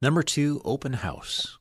Number 0.00 0.22
two, 0.22 0.60
open 0.64 0.94
house. 0.94 1.57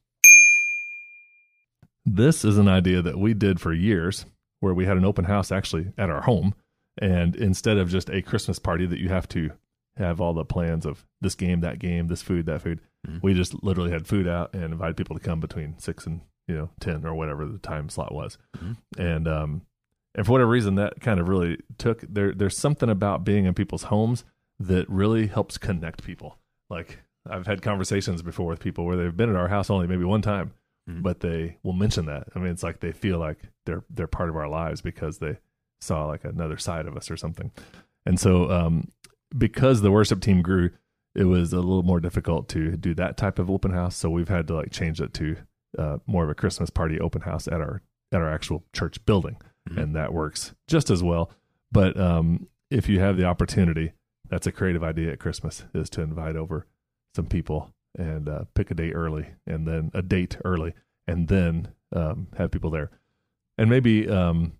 This 2.10 2.46
is 2.46 2.58
an 2.58 2.70
idea 2.70 3.02
that 3.02 3.20
we 3.20 3.34
did 3.34 3.60
for 3.60 3.74
years, 3.74 4.26
where 4.62 4.74
we 4.74 4.86
had 4.86 4.96
an 4.96 5.04
open 5.04 5.26
house 5.26 5.52
actually 5.52 5.92
at 5.98 6.10
our 6.10 6.22
home, 6.22 6.56
and 6.98 7.36
instead 7.36 7.78
of 7.78 7.90
just 7.90 8.10
a 8.10 8.22
Christmas 8.22 8.60
party 8.60 8.86
that 8.86 9.00
you 9.00 9.10
have 9.10 9.28
to 9.30 9.52
have 9.98 10.22
all 10.22 10.34
the 10.34 10.46
plans 10.46 10.86
of 10.86 11.06
this 11.20 11.36
game, 11.36 11.60
that 11.60 11.80
game, 11.80 12.08
this 12.08 12.22
food, 12.22 12.46
that 12.46 12.62
food, 12.62 12.80
mm-hmm. 13.06 13.18
we 13.22 13.34
just 13.34 13.62
literally 13.62 13.92
had 13.92 14.08
food 14.08 14.26
out 14.26 14.54
and 14.54 14.64
invited 14.64 14.96
people 14.96 15.18
to 15.18 15.22
come 15.22 15.42
between 15.42 15.78
six 15.80 16.06
and 16.06 16.22
you 16.48 16.56
know 16.56 16.70
ten 16.80 17.06
or 17.06 17.14
whatever 17.14 17.46
the 17.46 17.60
time 17.60 17.90
slot 17.90 18.14
was, 18.14 18.38
mm-hmm. 18.56 19.02
and 19.02 19.28
um, 19.28 19.62
and 20.16 20.26
for 20.26 20.32
whatever 20.32 20.50
reason 20.50 20.76
that 20.76 21.02
kind 21.02 21.20
of 21.20 21.28
really 21.28 21.58
took 21.78 22.02
there 22.08 22.34
there's 22.34 22.58
something 22.58 22.90
about 22.90 23.26
being 23.26 23.46
in 23.46 23.54
people's 23.54 23.84
homes 23.84 24.24
that 24.60 24.90
really 24.90 25.28
helps 25.28 25.58
connect 25.58 26.04
people 26.04 26.38
like 26.70 27.00
i've 27.30 27.46
had 27.46 27.62
conversations 27.62 28.22
before 28.22 28.48
with 28.48 28.60
people 28.60 28.86
where 28.86 28.98
they've 28.98 29.16
been 29.16 29.30
at 29.30 29.36
our 29.36 29.50
house 29.50 29.70
only 29.70 29.86
maybe 29.88 30.04
one 30.04 30.22
time 30.22 30.52
mm-hmm. 30.88 31.02
but 31.02 31.20
they 31.20 31.58
will 31.64 31.74
mention 31.74 32.06
that 32.06 32.28
i 32.36 32.40
mean 32.40 32.52
it's 32.52 32.64
like 32.64 32.80
they 32.80 32.92
feel 32.92 33.18
like 33.18 33.40
they're 33.66 33.84
they're 33.90 34.08
part 34.08 34.30
of 34.30 34.36
our 34.36 34.48
lives 34.48 34.82
because 34.82 35.20
they 35.20 35.38
saw 35.82 36.06
like 36.06 36.24
another 36.24 36.58
side 36.58 36.88
of 36.88 36.98
us 36.98 37.12
or 37.12 37.18
something 37.18 37.52
and 38.06 38.20
so 38.20 38.50
um 38.52 38.88
because 39.38 39.82
the 39.82 39.92
worship 39.92 40.22
team 40.22 40.42
grew 40.42 40.70
it 41.16 41.26
was 41.26 41.52
a 41.52 41.58
little 41.58 41.84
more 41.84 42.00
difficult 42.00 42.48
to 42.48 42.78
do 42.78 42.94
that 42.94 43.18
type 43.18 43.40
of 43.40 43.50
open 43.50 43.72
house 43.72 43.96
so 43.96 44.10
we've 44.10 44.30
had 44.30 44.48
to 44.48 44.56
like 44.56 44.72
change 44.72 45.02
it 45.02 45.14
to 45.14 45.36
uh, 45.78 45.98
more 46.08 46.24
of 46.24 46.30
a 46.30 46.36
christmas 46.36 46.70
party 46.70 47.00
open 47.00 47.22
house 47.22 47.48
at 47.48 47.62
our 47.62 47.82
at 48.12 48.22
our 48.22 48.32
actual 48.32 48.64
church 48.74 49.04
building 49.06 49.38
mm-hmm. 49.70 49.80
and 49.80 49.96
that 49.96 50.14
works 50.14 50.54
just 50.68 50.90
as 50.90 51.04
well. 51.04 51.32
But 51.72 52.00
um, 52.00 52.48
if 52.70 52.88
you 52.90 53.00
have 53.00 53.18
the 53.18 53.26
opportunity, 53.26 53.94
that's 54.30 54.48
a 54.48 54.52
creative 54.52 54.84
idea 54.84 55.12
at 55.12 55.20
Christmas 55.20 55.66
is 55.74 55.90
to 55.92 56.02
invite 56.02 56.36
over 56.36 56.66
some 57.16 57.26
people 57.26 57.72
and 57.98 58.30
uh, 58.30 58.44
pick 58.54 58.72
a 58.72 58.76
day 58.76 58.92
early 58.92 59.28
and 59.46 59.68
then 59.68 59.92
a 59.94 60.02
date 60.02 60.38
early 60.46 60.74
and 61.08 61.28
then 61.28 61.70
um, 61.96 62.28
have 62.38 62.52
people 62.52 62.70
there. 62.70 62.92
And 63.58 63.70
maybe 63.70 64.08
um, 64.10 64.54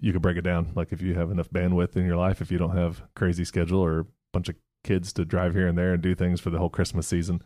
you 0.00 0.12
could 0.12 0.22
break 0.22 0.36
it 0.36 0.42
down. 0.42 0.72
Like 0.74 0.92
if 0.92 1.00
you 1.00 1.14
have 1.14 1.30
enough 1.30 1.50
bandwidth 1.50 1.96
in 1.96 2.04
your 2.04 2.16
life, 2.16 2.40
if 2.40 2.50
you 2.50 2.58
don't 2.58 2.76
have 2.76 3.02
crazy 3.14 3.44
schedule 3.44 3.80
or 3.80 4.00
a 4.00 4.06
bunch 4.32 4.48
of 4.48 4.56
kids 4.84 5.12
to 5.12 5.24
drive 5.24 5.54
here 5.54 5.68
and 5.68 5.78
there 5.78 5.92
and 5.92 6.02
do 6.02 6.14
things 6.14 6.40
for 6.40 6.50
the 6.50 6.58
whole 6.58 6.70
Christmas 6.70 7.06
season, 7.06 7.40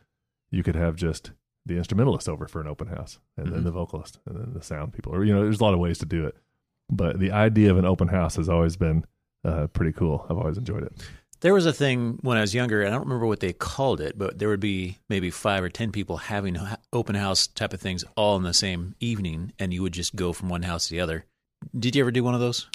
you 0.51 0.63
could 0.63 0.77
have 0.77 0.97
just 0.97 1.33
the 1.67 1.77
instrumentalist 1.77 2.29
over 2.29 2.47
for 2.47 2.61
an 2.61 2.69
open 2.69 2.87
house, 2.87 3.19
and 3.37 3.53
then 3.53 3.61
Mhm. 3.63 3.65
the 3.65 3.71
vocalist, 3.73 4.21
and 4.25 4.37
then 4.39 4.53
the 4.55 4.63
sound 4.63 4.93
people. 4.93 5.13
Or 5.13 5.25
you 5.25 5.35
know, 5.35 5.43
there's 5.43 5.59
a 5.61 5.65
lot 5.65 5.75
of 5.75 5.81
ways 5.81 5.99
to 5.99 6.07
do 6.07 6.25
it. 6.25 6.37
But 6.89 7.19
the 7.19 7.33
idea 7.33 7.73
of 7.73 7.77
an 7.77 7.85
open 7.85 8.07
house 8.09 8.37
has 8.37 8.49
always 8.49 8.77
been 8.77 9.05
uh, 9.45 9.67
pretty 9.69 9.93
cool. 9.93 10.25
I've 10.31 10.39
always 10.39 10.59
enjoyed 10.59 10.85
it. 10.85 10.93
There 11.41 11.55
was 11.55 11.67
a 11.67 11.73
thing 11.73 12.19
when 12.23 12.39
I 12.39 12.41
was 12.41 12.55
younger, 12.55 12.81
and 12.83 12.89
I 12.89 12.93
don't 12.97 13.07
remember 13.07 13.27
what 13.27 13.41
they 13.41 13.53
called 13.53 14.01
it, 14.01 14.17
but 14.19 14.39
there 14.39 14.49
would 14.49 14.61
be 14.61 14.99
maybe 15.09 15.31
five 15.31 15.63
or 15.63 15.69
ten 15.69 15.93
people 15.93 16.17
having 16.17 16.57
open 16.93 17.15
house 17.15 17.47
type 17.47 17.73
of 17.75 17.81
things 17.81 18.05
all 18.17 18.37
in 18.37 18.43
the 18.43 18.55
same 18.55 18.95
evening, 19.01 19.53
and 19.59 19.73
you 19.75 19.83
would 19.83 19.93
just 19.93 20.17
go 20.17 20.33
from 20.33 20.49
one 20.49 20.63
house 20.63 20.89
to 20.89 20.95
the 20.95 21.01
other. 21.01 21.25
Did 21.79 21.95
you 21.95 22.03
ever 22.03 22.11
do 22.11 22.25
one 22.25 22.35
of 22.35 22.41
those? 22.41 22.69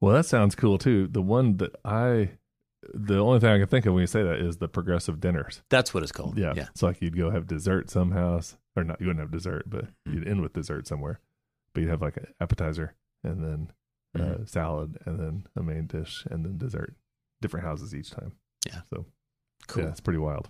Well, 0.00 0.14
that 0.14 0.24
sounds 0.26 0.54
cool 0.54 0.78
too. 0.78 1.06
The 1.06 1.22
one 1.22 1.58
that 1.58 1.76
I, 1.84 2.30
the 2.92 3.18
only 3.18 3.40
thing 3.40 3.50
I 3.50 3.58
can 3.58 3.68
think 3.68 3.86
of 3.86 3.94
when 3.94 4.00
you 4.00 4.06
say 4.06 4.22
that 4.22 4.38
is 4.40 4.56
the 4.56 4.68
progressive 4.68 5.20
dinners. 5.20 5.62
That's 5.70 5.92
what 5.94 6.02
it's 6.02 6.12
called. 6.12 6.38
Yeah. 6.38 6.54
yeah. 6.56 6.66
It's 6.70 6.82
like 6.82 7.00
you'd 7.02 7.16
go 7.16 7.30
have 7.30 7.46
dessert 7.46 7.90
some 7.90 8.10
house, 8.12 8.56
or 8.74 8.84
not, 8.84 9.00
you 9.00 9.06
wouldn't 9.08 9.20
have 9.22 9.30
dessert, 9.30 9.64
but 9.68 9.84
Mhm. 10.08 10.14
you'd 10.14 10.28
end 10.28 10.40
with 10.40 10.54
dessert 10.54 10.86
somewhere. 10.88 11.20
But 11.74 11.82
you'd 11.82 11.90
have 11.90 12.02
like 12.02 12.16
an 12.16 12.26
appetizer 12.40 12.94
and 13.22 13.42
then 13.44 13.72
Mhm. 14.16 14.48
salad 14.48 14.98
and 15.04 15.20
then 15.20 15.46
a 15.56 15.62
main 15.62 15.86
dish 15.86 16.26
and 16.30 16.44
then 16.44 16.58
dessert. 16.58 16.94
Different 17.42 17.66
houses 17.66 17.94
each 17.94 18.10
time. 18.10 18.32
Yeah. 18.66 18.80
So 18.90 19.04
Cool. 19.68 19.82
yeah, 19.82 19.88
it's 19.90 20.00
pretty 20.00 20.18
wild. 20.20 20.48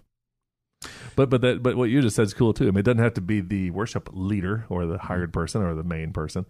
But 1.17 1.31
but 1.31 1.41
that 1.41 1.63
but 1.63 1.77
what 1.77 1.91
you 1.91 2.03
just 2.03 2.17
said 2.17 2.27
is 2.27 2.35
cool 2.35 2.53
too. 2.53 2.65
I 2.65 2.71
mean, 2.71 2.79
it 2.79 2.85
doesn't 2.85 2.99
have 3.03 3.15
to 3.15 3.21
be 3.21 3.41
the 3.41 3.71
worship 3.71 4.11
leader 4.13 4.67
or 4.69 4.85
the 4.87 4.99
hired 4.99 5.33
person 5.33 5.63
or 5.63 5.75
the 5.75 5.83
main 5.85 6.13
person. 6.13 6.45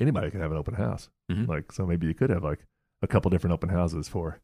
Anybody 0.00 0.30
could 0.30 0.40
have 0.40 0.50
an 0.52 0.56
open 0.58 0.74
house. 0.74 1.08
Mhm. 1.30 1.46
Like 1.48 1.72
so, 1.72 1.86
maybe 1.86 2.06
you 2.06 2.14
could 2.14 2.30
have 2.30 2.42
like 2.44 2.64
a 3.02 3.06
couple 3.06 3.30
different 3.30 3.54
open 3.54 3.68
houses 3.68 4.08
for 4.08 4.40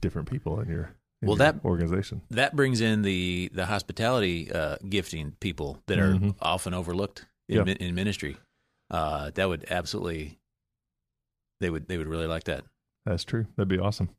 different 0.00 0.30
people 0.30 0.60
in 0.60 0.68
your 0.68 0.94
in 1.22 1.28
Well, 1.28 1.36
your 1.36 1.52
that- 1.52 1.64
organization. 1.64 2.22
That 2.30 2.54
brings 2.54 2.80
in 2.80 3.02
the 3.02 3.50
the 3.52 3.66
hospitality 3.66 4.52
uh, 4.52 4.76
gifting 4.88 5.32
people 5.40 5.82
that 5.86 5.98
are 5.98 6.14
Mhm. 6.14 6.36
often 6.40 6.74
overlooked 6.74 7.26
in, 7.48 7.66
Yeah. 7.66 7.74
in 7.80 7.94
ministry. 7.94 8.36
Uh, 8.90 9.30
that 9.30 9.48
would 9.48 9.64
absolutely 9.70 10.38
they 11.60 11.70
would 11.70 11.88
they 11.88 11.96
would 11.98 12.06
really 12.08 12.26
like 12.28 12.44
that. 12.44 12.64
That's 13.06 13.24
true. 13.24 13.46
That'd 13.56 13.68
be 13.68 13.78
awesome. 13.78 14.10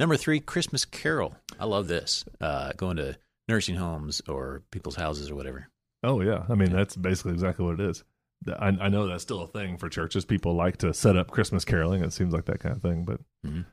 Number 0.00 0.16
three, 0.16 0.40
Christmas 0.40 0.84
Carol. 0.84 1.36
I 1.60 1.66
love 1.66 1.86
this. 1.86 2.24
Uh, 2.40 2.72
going 2.76 2.96
to 2.96 3.16
nursing 3.48 3.76
homes 3.76 4.20
or 4.28 4.62
people's 4.72 4.96
houses 4.96 5.30
or 5.30 5.34
whatever. 5.36 5.68
Oh 6.02 6.22
yeah, 6.22 6.44
I 6.48 6.54
mean 6.54 6.72
that's 6.72 6.96
basically 6.96 7.32
exactly 7.32 7.64
what 7.66 7.78
it 7.78 7.88
is. 7.90 8.02
I, 8.48 8.68
I 8.68 8.88
know 8.88 9.06
that's 9.06 9.22
still 9.22 9.42
a 9.42 9.46
thing 9.46 9.76
for 9.76 9.90
churches. 9.90 10.24
People 10.24 10.54
like 10.54 10.78
to 10.78 10.94
set 10.94 11.16
up 11.16 11.30
Christmas 11.30 11.64
caroling. 11.66 12.02
It 12.02 12.14
seems 12.14 12.32
like 12.32 12.46
that 12.46 12.60
kind 12.60 12.74
of 12.74 12.80
thing, 12.82 13.04
but 13.04 13.20
Mhm. 13.46 13.66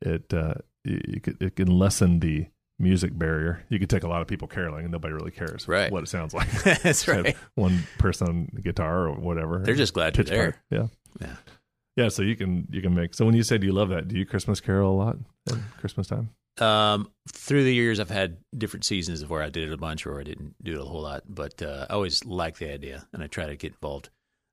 it 0.00 0.32
uh, 0.32 0.54
you 0.84 1.20
it 1.40 1.56
can 1.56 1.66
lessen 1.76 2.20
the 2.20 2.46
music 2.78 3.18
barrier. 3.18 3.64
You 3.68 3.78
could 3.80 3.90
take 3.90 4.04
a 4.04 4.08
lot 4.08 4.22
of 4.22 4.28
people 4.28 4.46
caroling, 4.46 4.84
and 4.84 4.92
nobody 4.92 5.12
really 5.14 5.30
cares 5.32 5.66
Right. 5.66 5.90
what 5.90 6.04
it 6.04 6.08
sounds 6.08 6.32
like. 6.34 6.48
That's 6.82 7.08
right. 7.08 7.36
One 7.56 7.80
person 7.98 8.28
on 8.28 8.44
guitar 8.62 9.08
or 9.08 9.14
whatever. 9.16 9.58
They're 9.64 9.74
just 9.74 9.94
glad 9.94 10.16
you're 10.16 10.24
there. 10.24 10.52
part. 10.52 10.58
Yeah. 10.70 10.86
Yeah. 11.20 11.34
Yeah, 11.96 12.08
so 12.08 12.22
you 12.22 12.36
can 12.36 12.66
you 12.70 12.80
can 12.80 12.94
make. 12.94 13.14
So 13.14 13.26
when 13.26 13.34
you 13.34 13.42
say 13.42 13.58
do 13.58 13.66
you 13.66 13.72
love 13.72 13.90
that? 13.90 14.08
Do 14.08 14.18
you 14.18 14.24
Christmas 14.24 14.60
carol 14.60 14.92
a 14.92 14.96
lot 14.96 15.16
at 15.48 15.58
Christmas 15.78 16.06
time? 16.06 16.30
Um, 16.60 17.10
through 17.28 17.64
the 17.64 17.74
years, 17.74 17.98
I've 17.98 18.10
had 18.10 18.36
different 18.56 18.84
seasons 18.84 19.22
of 19.22 19.30
where 19.30 19.42
I 19.42 19.48
did 19.48 19.68
it 19.68 19.72
a 19.72 19.78
bunch 19.78 20.06
or 20.06 20.20
I 20.20 20.22
didn't 20.22 20.54
do 20.62 20.74
it 20.74 20.80
a 20.80 20.84
whole 20.84 21.02
lot, 21.02 21.22
but 21.26 21.62
uh, 21.62 21.86
I 21.88 21.94
always 21.94 22.24
like 22.24 22.58
the 22.58 22.72
idea 22.72 23.06
and 23.12 23.22
I 23.22 23.26
try 23.26 23.46
to 23.46 23.56
get 23.56 23.72
involved. 23.72 24.10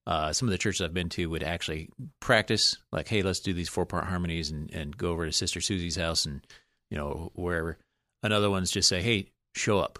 Uh, 0.07 0.33
some 0.33 0.47
of 0.47 0.51
the 0.51 0.57
churches 0.57 0.81
I've 0.81 0.93
been 0.93 1.09
to 1.09 1.29
would 1.29 1.43
actually 1.43 1.89
practice, 2.19 2.77
like, 2.91 3.07
hey, 3.07 3.21
let's 3.21 3.41
do 3.41 3.53
these 3.53 3.69
four 3.69 3.85
part 3.85 4.05
harmonies 4.05 4.49
and, 4.49 4.73
and 4.73 4.97
go 4.97 5.09
over 5.09 5.25
to 5.25 5.31
Sister 5.31 5.61
Susie's 5.61 5.97
house 5.97 6.25
and, 6.25 6.41
you 6.89 6.97
know, 6.97 7.31
wherever. 7.35 7.77
Another 8.23 8.49
one's 8.49 8.71
just 8.71 8.89
say, 8.89 9.01
hey, 9.01 9.27
show 9.55 9.79
up. 9.79 9.99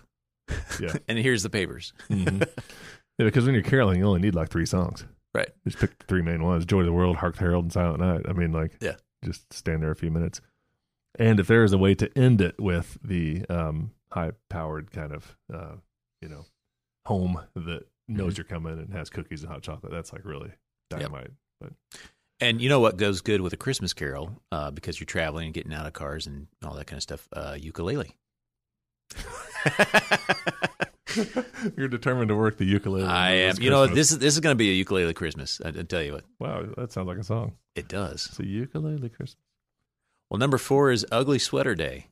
Yeah. 0.79 0.93
and 1.07 1.19
here's 1.19 1.43
the 1.43 1.49
papers. 1.49 1.93
Mhm. 2.09 2.39
yeah, 3.19 3.25
because 3.25 3.45
when 3.45 3.53
you're 3.53 3.63
caroling, 3.63 3.99
you 3.99 4.05
only 4.05 4.21
need 4.21 4.35
like 4.35 4.49
three 4.49 4.65
songs. 4.65 5.05
Right. 5.33 5.49
Just 5.67 5.77
pick 5.79 5.97
the 5.99 6.05
three 6.05 6.21
main 6.21 6.43
ones: 6.43 6.65
"Joy 6.65 6.79
of 6.79 6.85
the 6.85 6.93
World," 6.93 7.17
"Hark 7.17 7.35
the 7.35 7.41
Herald," 7.41 7.65
and 7.65 7.73
"Silent 7.73 7.99
Night." 7.99 8.25
I 8.27 8.33
mean, 8.33 8.51
like, 8.51 8.77
Yeah. 8.81 8.95
just 9.23 9.51
stand 9.53 9.83
there 9.83 9.91
a 9.91 9.95
few 9.95 10.09
minutes. 10.11 10.41
And 11.17 11.39
if 11.39 11.47
there 11.47 11.63
is 11.63 11.73
a 11.73 11.77
way 11.77 11.95
to 11.95 12.17
end 12.17 12.39
it 12.41 12.59
with 12.59 12.97
the 13.03 13.45
um, 13.49 13.91
high-powered 14.11 14.91
kind 14.91 15.11
of, 15.11 15.37
uh, 15.53 15.75
you 16.21 16.29
know, 16.29 16.45
home 17.05 17.39
that 17.55 17.87
knows 18.07 18.33
Mhm. 18.33 18.37
you're 18.37 18.45
coming 18.45 18.79
and 18.79 18.93
has 18.93 19.09
cookies 19.09 19.43
and 19.43 19.51
hot 19.51 19.61
chocolate, 19.61 19.91
that's 19.91 20.13
like 20.13 20.23
really 20.25 20.51
dynamite. 20.89 21.31
But 21.59 21.73
And 22.39 22.61
you 22.61 22.69
know 22.69 22.79
what 22.79 22.97
goes 22.97 23.21
good 23.21 23.41
with 23.41 23.53
a 23.53 23.57
Christmas 23.57 23.93
carol 23.93 24.41
uh, 24.51 24.71
because 24.71 24.99
you're 24.99 25.05
traveling 25.05 25.45
and 25.45 25.53
getting 25.53 25.73
out 25.73 25.85
of 25.85 25.93
cars 25.93 26.25
and 26.25 26.47
all 26.63 26.73
that 26.75 26.85
kind 26.87 26.97
of 26.97 27.03
stuff? 27.03 27.27
Uh, 27.33 27.55
ukulele. 27.59 28.15
you're 31.77 31.87
determined 31.87 32.29
to 32.29 32.35
work 32.35 32.57
the 32.57 32.65
ukulele. 32.65 33.05
I 33.05 33.31
am. 33.31 33.55
You 33.59 33.69
know, 33.69 33.87
this 33.87 34.11
is 34.11 34.19
this 34.19 34.33
is 34.33 34.39
going 34.39 34.53
to 34.53 34.57
be 34.57 34.69
a 34.69 34.73
ukulele 34.73 35.13
Christmas. 35.13 35.59
I, 35.63 35.69
I 35.69 35.83
tell 35.83 36.01
you 36.01 36.13
what, 36.13 36.23
Wow, 36.39 36.65
that 36.77 36.91
sounds 36.91 37.07
like 37.07 37.17
a 37.17 37.23
song. 37.23 37.53
it 37.75 37.87
does. 37.87 38.27
It's 38.29 38.39
a 38.39 38.45
ukulele 38.45 39.09
Christmas. 39.09 39.35
Well, 40.29 40.37
number 40.39 40.57
four 40.57 40.91
is 40.91 41.05
Ugly 41.11 41.39
Sweater 41.39 41.73
Day, 41.75 42.07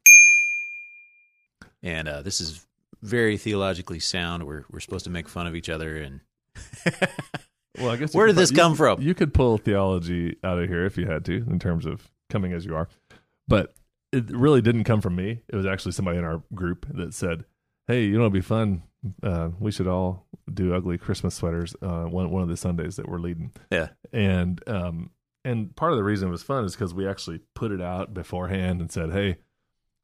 and 1.84 2.08
uh, 2.08 2.22
this 2.22 2.42
is 2.42 2.66
very 3.02 3.38
theologically 3.38 4.00
sound. 4.00 4.44
We're 4.46 4.64
we're 4.72 4.80
supposed 4.80 5.06
to 5.06 5.12
make 5.12 5.30
fun 5.30 5.48
of 5.48 5.56
each 5.56 5.70
other, 5.70 5.98
and 5.98 6.22
Well, 7.78 7.90
I 7.92 7.98
guess 7.98 8.14
where 8.16 8.26
did 8.28 8.36
this 8.36 8.50
you- 8.52 8.58
come 8.58 8.76
from? 8.76 9.02
You 9.02 9.14
could 9.14 9.34
pull 9.34 9.58
theology 9.60 10.38
out 10.44 10.58
of 10.60 10.68
here 10.68 10.86
if 10.86 10.98
you 10.98 11.06
had 11.06 11.24
to, 11.26 11.34
in 11.50 11.60
terms 11.60 11.86
of 11.86 12.10
coming 12.30 12.54
as 12.54 12.66
you 12.66 12.76
are. 12.76 12.90
But 13.48 13.76
it 14.12 14.30
really 14.32 14.62
didn't 14.62 14.86
come 14.86 15.00
from 15.02 15.16
me. 15.16 15.42
It 15.48 15.56
was 15.56 15.66
actually 15.68 15.92
somebody 15.92 16.18
in 16.18 16.24
our 16.24 16.42
group 16.56 16.88
that 16.96 17.14
said, 17.14 17.46
"Hey, 17.88 18.06
you 18.06 18.14
know, 18.18 18.22
it'd 18.22 18.34
be 18.34 18.42
fun. 18.42 18.82
Uh, 19.24 19.50
we 19.60 19.72
should 19.72 19.88
all 19.88 20.26
do 20.54 20.74
ugly 20.74 20.98
Christmas 20.98 21.36
sweaters 21.36 21.76
uh, 21.82 22.04
one 22.06 22.30
one 22.32 22.42
of 22.44 22.50
the 22.50 22.58
Sundays 22.58 22.96
that 22.96 23.08
we're 23.08 23.20
leading." 23.20 23.52
Yeah. 23.72 23.90
and 24.12 24.62
um, 24.68 25.12
and 25.46 25.76
part 25.76 25.92
of 25.94 25.98
the 25.98 26.04
reason 26.04 26.28
it 26.28 26.32
was 26.32 26.44
fun 26.44 26.66
is 26.66 26.74
because 26.74 26.94
we 26.94 27.08
actually 27.08 27.42
put 27.54 27.72
it 27.72 27.82
out 27.82 28.14
beforehand 28.14 28.82
and 28.82 28.92
said, 28.92 29.12
"Hey, 29.12 29.38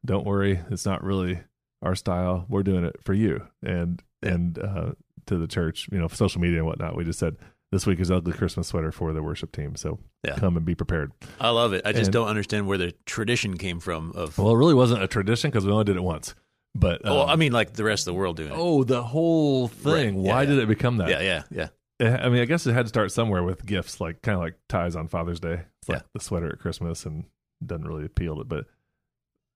don't 0.06 0.26
worry, 0.26 0.60
it's 0.70 0.86
not 0.86 1.04
really 1.04 1.42
our 1.82 1.96
style. 1.96 2.46
We're 2.50 2.64
doing 2.64 2.84
it 2.86 2.96
for 3.04 3.14
you." 3.14 3.46
And 3.62 4.02
and 4.22 4.58
uh, 4.60 4.92
to 5.26 5.38
the 5.38 5.48
church, 5.48 5.90
you 5.92 5.98
know, 6.00 6.08
social 6.08 6.40
media 6.42 6.58
and 6.60 6.68
whatnot, 6.68 6.96
we 6.96 7.04
just 7.04 7.20
said 7.20 7.36
this 7.72 7.88
week 7.88 8.00
is 8.00 8.12
ugly 8.12 8.34
Christmas 8.34 8.68
sweater 8.68 8.92
for 8.92 9.12
the 9.14 9.24
worship 9.24 9.52
team. 9.52 9.76
So 9.76 9.98
Yeah. 10.24 10.36
come 10.38 10.56
and 10.56 10.66
be 10.66 10.76
prepared. 10.76 11.12
I 11.42 11.50
love 11.50 11.74
it. 11.74 11.82
I 11.86 11.92
just 11.92 12.04
And- 12.06 12.14
don't 12.14 12.28
understand 12.28 12.68
where 12.68 12.78
the 12.78 12.94
tradition 13.08 13.58
came 13.58 13.80
from. 13.80 14.12
Of 14.12 14.38
Well, 14.38 14.54
it 14.54 14.58
really 14.58 14.76
wasn't 14.76 15.02
a 15.02 15.08
tradition 15.08 15.50
because 15.50 15.66
we 15.66 15.72
only 15.72 15.84
did 15.86 15.96
it 15.96 16.04
once. 16.04 16.36
But 16.75 17.01
oh, 17.06 17.22
um, 17.24 17.30
I 17.30 17.36
mean, 17.36 17.51
like 17.51 17.74
the 17.74 17.84
rest 17.84 18.01
of 18.08 18.13
the 18.13 18.18
world 18.20 18.38
doing 18.38 18.50
it. 18.51 18.56
oh, 18.58 18.84
the 18.84 19.03
whole 19.03 19.68
thing. 19.68 20.15
Right. 20.18 20.25
Yeah, 20.25 20.34
Why 20.34 20.42
yeah. 20.42 20.50
did 20.50 20.60
it 20.60 20.68
become 20.68 20.98
that? 20.98 21.10
yeah, 21.10 21.22
yeah, 21.22 21.44
yeah. 21.51 21.68
Eh, 22.00 22.18
I 22.20 22.30
mean, 22.30 22.42
I 22.42 22.46
guess 22.46 22.65
it 22.65 22.74
had 22.74 22.86
to 22.86 22.89
start 22.89 23.12
somewhere 23.12 23.44
with 23.44 23.65
gifts, 23.65 24.01
like 24.01 24.22
kind 24.24 24.36
of 24.36 24.42
like 24.42 24.56
ties 24.68 24.96
on 24.96 25.08
Father's 25.08 25.39
Day. 25.39 25.62
It's 25.82 25.89
like 25.89 26.00
Yeah. 26.00 26.03
the 26.13 26.20
sweater 26.20 26.50
at 26.51 26.60
Christmas, 26.60 27.06
and 27.06 27.25
doesn't 27.65 27.88
really 27.88 28.06
appeal 28.06 28.38
to. 28.38 28.44
But 28.44 28.65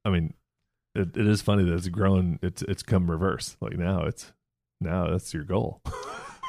I 0.05 0.09
mean, 0.11 0.35
it, 0.93 1.17
it 1.17 1.27
is 1.27 1.41
funny 1.41 1.63
that 1.63 1.73
it's 1.73 1.87
grown. 1.87 2.37
It's 2.43 2.61
it's 2.61 2.83
come 2.83 3.09
reverse. 3.09 3.57
Like 3.61 3.77
now, 3.77 4.03
it's 4.03 4.31
now 4.79 5.09
that's 5.09 5.33
your 5.33 5.43
goal. 5.43 5.81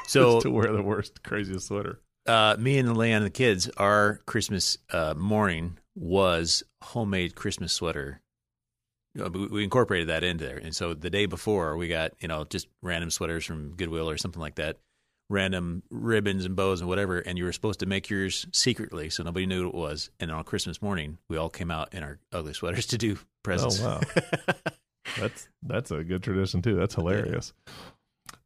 So- 0.07 0.39
to 0.41 0.49
wear 0.49 0.71
the 0.71 0.81
worst, 0.81 1.21
craziest 1.23 1.67
sweater. 1.67 1.99
Uh, 2.25 2.55
me 2.59 2.79
and 2.79 2.87
the 2.89 2.93
Leanne 2.95 3.17
and 3.17 3.25
the 3.25 3.29
kids, 3.29 3.69
our 3.77 4.21
Christmas 4.25 4.77
uh, 4.91 5.13
morning 5.15 5.77
was 5.95 6.63
homemade 6.83 7.35
Christmas 7.35 7.73
sweater. 7.73 8.19
We 9.15 9.63
incorporated 9.63 10.09
that 10.09 10.23
into 10.23 10.45
there, 10.45 10.57
and 10.57 10.75
so 10.75 10.93
the 10.93 11.09
day 11.09 11.25
before 11.25 11.75
we 11.77 11.87
got 11.87 12.11
you 12.19 12.27
know 12.27 12.45
just 12.45 12.67
random 12.81 13.09
sweaters 13.09 13.45
from 13.45 13.75
Goodwill 13.75 14.09
or 14.09 14.17
something 14.17 14.39
like 14.39 14.55
that, 14.55 14.77
random 15.29 15.83
ribbons 15.89 16.45
and 16.45 16.55
bows 16.55 16.81
and 16.81 16.89
whatever, 16.89 17.19
and 17.19 17.37
you 17.37 17.45
were 17.45 17.51
supposed 17.51 17.79
to 17.79 17.85
make 17.85 18.09
yours 18.09 18.45
secretly 18.51 19.09
so 19.09 19.23
nobody 19.23 19.45
knew 19.45 19.65
what 19.65 19.69
it 19.69 19.75
was. 19.75 20.09
And 20.19 20.31
on 20.31 20.43
Christmas 20.43 20.81
morning, 20.81 21.17
we 21.27 21.37
all 21.37 21.49
came 21.49 21.71
out 21.71 21.93
in 21.93 22.03
our 22.03 22.19
ugly 22.31 22.53
sweaters 22.53 22.85
to 22.87 22.97
do 22.97 23.17
presents. 23.43 23.81
Oh 23.81 23.99
wow, 23.99 24.23
that's 25.17 25.47
that's 25.63 25.91
a 25.91 26.03
good 26.03 26.23
tradition 26.23 26.61
too. 26.61 26.75
That's 26.75 26.95
hilarious. 26.95 27.53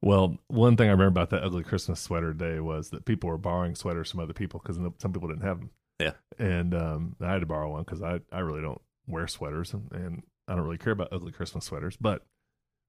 Well, 0.01 0.37
one 0.47 0.77
thing 0.77 0.87
I 0.87 0.91
remember 0.91 1.19
about 1.19 1.29
that 1.31 1.43
ugly 1.43 1.63
Christmas 1.63 1.99
sweater 1.99 2.33
day 2.33 2.59
was 2.59 2.89
that 2.89 3.05
people 3.05 3.29
were 3.29 3.37
borrowing 3.37 3.75
sweaters 3.75 4.11
from 4.11 4.21
other 4.21 4.33
people 4.33 4.61
because 4.63 4.77
some 4.99 5.13
people 5.13 5.27
didn't 5.27 5.43
have 5.43 5.59
them. 5.59 5.69
Yeah. 5.99 6.13
and 6.39 6.73
um, 6.73 7.15
I 7.21 7.31
had 7.31 7.41
to 7.41 7.45
borrow 7.45 7.71
one 7.71 7.83
because 7.83 8.01
I 8.01 8.19
I 8.31 8.39
really 8.39 8.61
don't 8.61 8.81
wear 9.07 9.27
sweaters 9.27 9.73
and, 9.73 9.91
and 9.91 10.23
I 10.47 10.55
don't 10.55 10.63
really 10.63 10.77
care 10.77 10.93
about 10.93 11.09
ugly 11.11 11.31
Christmas 11.31 11.65
sweaters. 11.65 11.95
But 11.99 12.25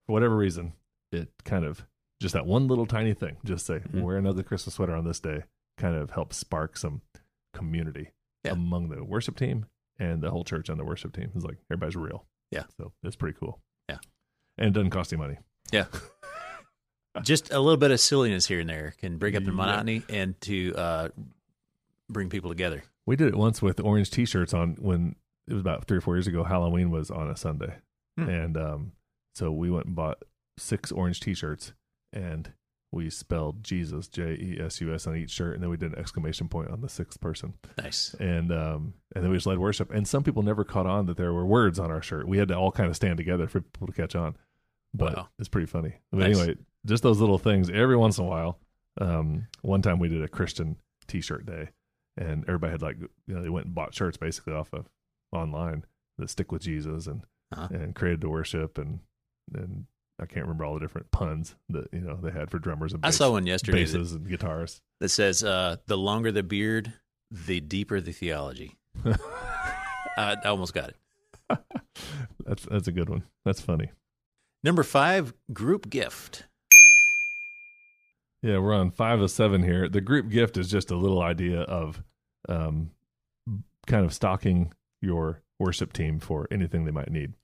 for 0.07 0.13
whatever 0.13 0.37
reason, 0.37 0.73
it 1.13 1.29
kind 1.45 1.65
of 1.65 1.87
just 2.21 2.33
that 2.35 2.47
one 2.47 2.67
little 2.69 2.87
tiny 2.87 3.15
thing, 3.15 3.37
just 3.45 3.67
say 3.67 3.81
Mhm. 3.81 4.03
wear 4.03 4.17
another 4.17 4.43
Christmas 4.43 4.75
sweater 4.75 4.95
on 4.95 5.05
this 5.05 5.21
day, 5.21 5.45
kind 5.77 5.95
of 5.97 6.11
helps 6.11 6.37
spark 6.37 6.77
some 6.77 7.03
community 7.53 8.11
Yeah. 8.45 8.53
among 8.53 8.89
the 8.89 9.05
worship 9.05 9.37
team 9.37 9.67
and 9.99 10.23
the 10.23 10.31
whole 10.31 10.45
church 10.45 10.69
and 10.69 10.79
the 10.79 10.85
worship 10.85 11.13
team. 11.13 11.31
It's 11.35 11.45
like 11.45 11.59
everybody's 11.71 11.97
real. 11.97 12.27
Yeah. 12.51 12.65
So 12.77 12.93
it's 13.03 13.17
pretty 13.17 13.37
cool. 13.39 13.61
Yeah. 13.89 13.99
And 14.59 14.69
it 14.69 14.73
doesn't 14.73 14.91
cost 14.91 15.13
you 15.13 15.19
money. 15.19 15.39
Yeah. 15.73 15.87
just 17.23 17.53
a 17.53 17.61
little 17.61 17.77
bit 17.77 17.91
of 17.91 18.01
silliness 18.01 18.47
here 18.47 18.61
and 18.61 18.69
there 18.69 18.95
can 18.99 19.19
break 19.19 19.35
up 19.37 19.45
the 19.45 19.51
Yeah. 19.51 19.57
monotony 19.57 20.03
and 20.09 20.41
to 20.43 20.75
uh, 20.75 21.09
bring 22.09 22.29
people 22.29 22.51
together. 22.51 22.83
We 23.07 23.17
did 23.17 23.29
it 23.29 23.37
once 23.37 23.63
with 23.63 23.81
orange 23.81 24.11
T-shirts 24.11 24.53
on 24.55 24.75
when 24.77 25.15
it 25.49 25.53
was 25.53 25.61
about 25.61 25.87
three 25.87 25.99
or 25.99 26.01
four 26.01 26.17
years 26.17 26.27
ago. 26.27 26.45
Halloween 26.45 26.91
was 26.91 27.11
on 27.11 27.29
a 27.31 27.37
Sunday, 27.37 27.77
Hmm. 28.19 28.29
and 28.29 28.57
um, 28.57 28.93
so 29.35 29.51
we 29.53 29.71
went 29.71 29.87
and 29.87 29.95
bought 29.97 30.23
six 30.59 30.93
orange 30.93 31.21
T-shirts, 31.21 31.73
and 32.13 32.53
we 32.93 33.11
spelled 33.11 33.65
Jesus 33.65 34.07
J 34.07 34.35
E 34.35 34.59
S 34.61 34.81
U 34.81 34.95
S 34.95 35.07
on 35.09 35.17
each 35.17 35.31
shirt, 35.33 35.55
and 35.55 35.63
then 35.63 35.69
we 35.71 35.77
did 35.77 35.93
an 35.93 35.99
exclamation 35.99 36.49
point 36.49 36.71
on 36.71 36.81
the 36.81 36.89
sixth 36.89 37.21
person, 37.21 37.55
Nice. 37.77 38.15
and 38.21 38.53
um, 38.53 38.95
and 39.15 39.25
then 39.25 39.31
we 39.31 39.37
just 39.37 39.47
led 39.47 39.59
worship. 39.59 39.91
And 39.93 40.07
some 40.07 40.23
people 40.23 40.43
never 40.45 40.63
caught 40.65 40.87
on 40.87 41.07
that 41.07 41.17
there 41.17 41.33
were 41.33 41.45
words 41.45 41.79
on 41.81 41.91
our 41.91 42.01
shirt. 42.03 42.29
We 42.29 42.39
had 42.39 42.49
to 42.49 42.55
all 42.57 42.71
kind 42.71 42.89
of 42.89 42.95
stand 42.97 43.17
together 43.17 43.49
for 43.49 43.61
people 43.61 43.89
to 43.89 43.93
catch 43.93 44.15
on, 44.15 44.37
but 44.95 45.17
Wow. 45.17 45.29
it's 45.41 45.49
pretty 45.49 45.67
funny. 45.67 45.95
But 46.13 46.21
Nice. 46.21 46.39
anyway, 46.39 46.57
just 46.87 47.03
those 47.03 47.19
little 47.21 47.39
things 47.39 47.69
every 47.69 47.97
once 47.97 48.17
in 48.19 48.25
a 48.25 48.29
while. 48.29 48.61
Um, 49.01 49.49
one 49.63 49.83
time 49.83 49.99
we 49.99 50.09
did 50.09 50.23
a 50.23 50.29
Christian 50.29 50.77
T-shirt 51.09 51.45
day, 51.47 51.71
and 52.17 52.45
everybody 52.45 52.71
had 52.71 52.83
like 52.83 52.99
you 53.01 53.35
know 53.35 53.43
they 53.43 53.49
went 53.49 53.67
and 53.67 53.75
bought 53.75 53.93
shirts 53.93 54.17
basically 54.17 54.53
off 54.53 54.73
of 54.73 54.89
online 55.35 55.85
that 56.19 56.31
stick 56.31 56.51
with 56.53 56.63
Jesus 56.63 57.07
and 57.07 57.23
Uh-huh. 57.53 57.69
and 57.71 57.95
created 57.95 58.21
to 58.23 58.29
worship 58.29 58.79
and 58.79 59.01
and 59.53 59.87
I 60.21 60.27
can't 60.27 60.47
remember 60.47 60.65
all 60.65 60.75
the 60.75 60.81
different 60.81 61.11
puns 61.11 61.57
that 61.69 61.89
you 61.93 62.01
know 62.01 62.17
they 62.23 62.31
had 62.31 62.51
for 62.51 62.59
drummers 62.59 62.93
and 62.93 63.05
I 63.05 63.11
saw 63.11 63.31
one 63.33 63.47
yesterday 63.47 63.85
that, 63.85 63.93
basses 63.93 64.13
and 64.13 64.29
guitars. 64.29 64.81
that 65.01 65.09
says, 65.11 65.43
uh, 65.45 65.77
"The 65.87 65.99
longer 65.99 66.31
the 66.33 66.43
beard, 66.45 66.93
the 67.31 67.61
deeper 67.61 68.01
the 68.01 68.13
theology." 68.13 68.77
I, 70.17 70.37
I 70.45 70.49
almost 70.49 70.73
got 70.75 70.91
it. 70.91 70.97
That's 72.47 72.65
that's 72.65 72.87
a 72.89 72.93
good 72.93 73.09
one. 73.09 73.25
That's 73.45 73.61
funny. 73.61 73.91
Number 74.63 74.83
five, 74.83 75.35
group 75.53 75.91
gift. 75.91 76.45
Yeah, 78.43 78.59
we're 78.59 78.75
on 78.75 78.91
five 78.91 79.21
of 79.21 79.31
seven 79.31 79.63
here. 79.63 79.89
The 79.89 80.01
group 80.01 80.29
gift 80.29 80.57
is 80.59 80.71
just 80.71 80.91
a 80.91 80.97
little 80.97 81.23
idea 81.23 81.61
of 81.63 82.03
um, 82.49 82.91
kind 83.87 84.05
of 84.05 84.13
stocking 84.13 84.73
your 85.05 85.43
worship 85.59 85.93
team 85.93 86.19
for 86.19 86.49
anything 86.51 86.85
they 86.85 86.91
might 86.91 87.11
need. 87.11 87.35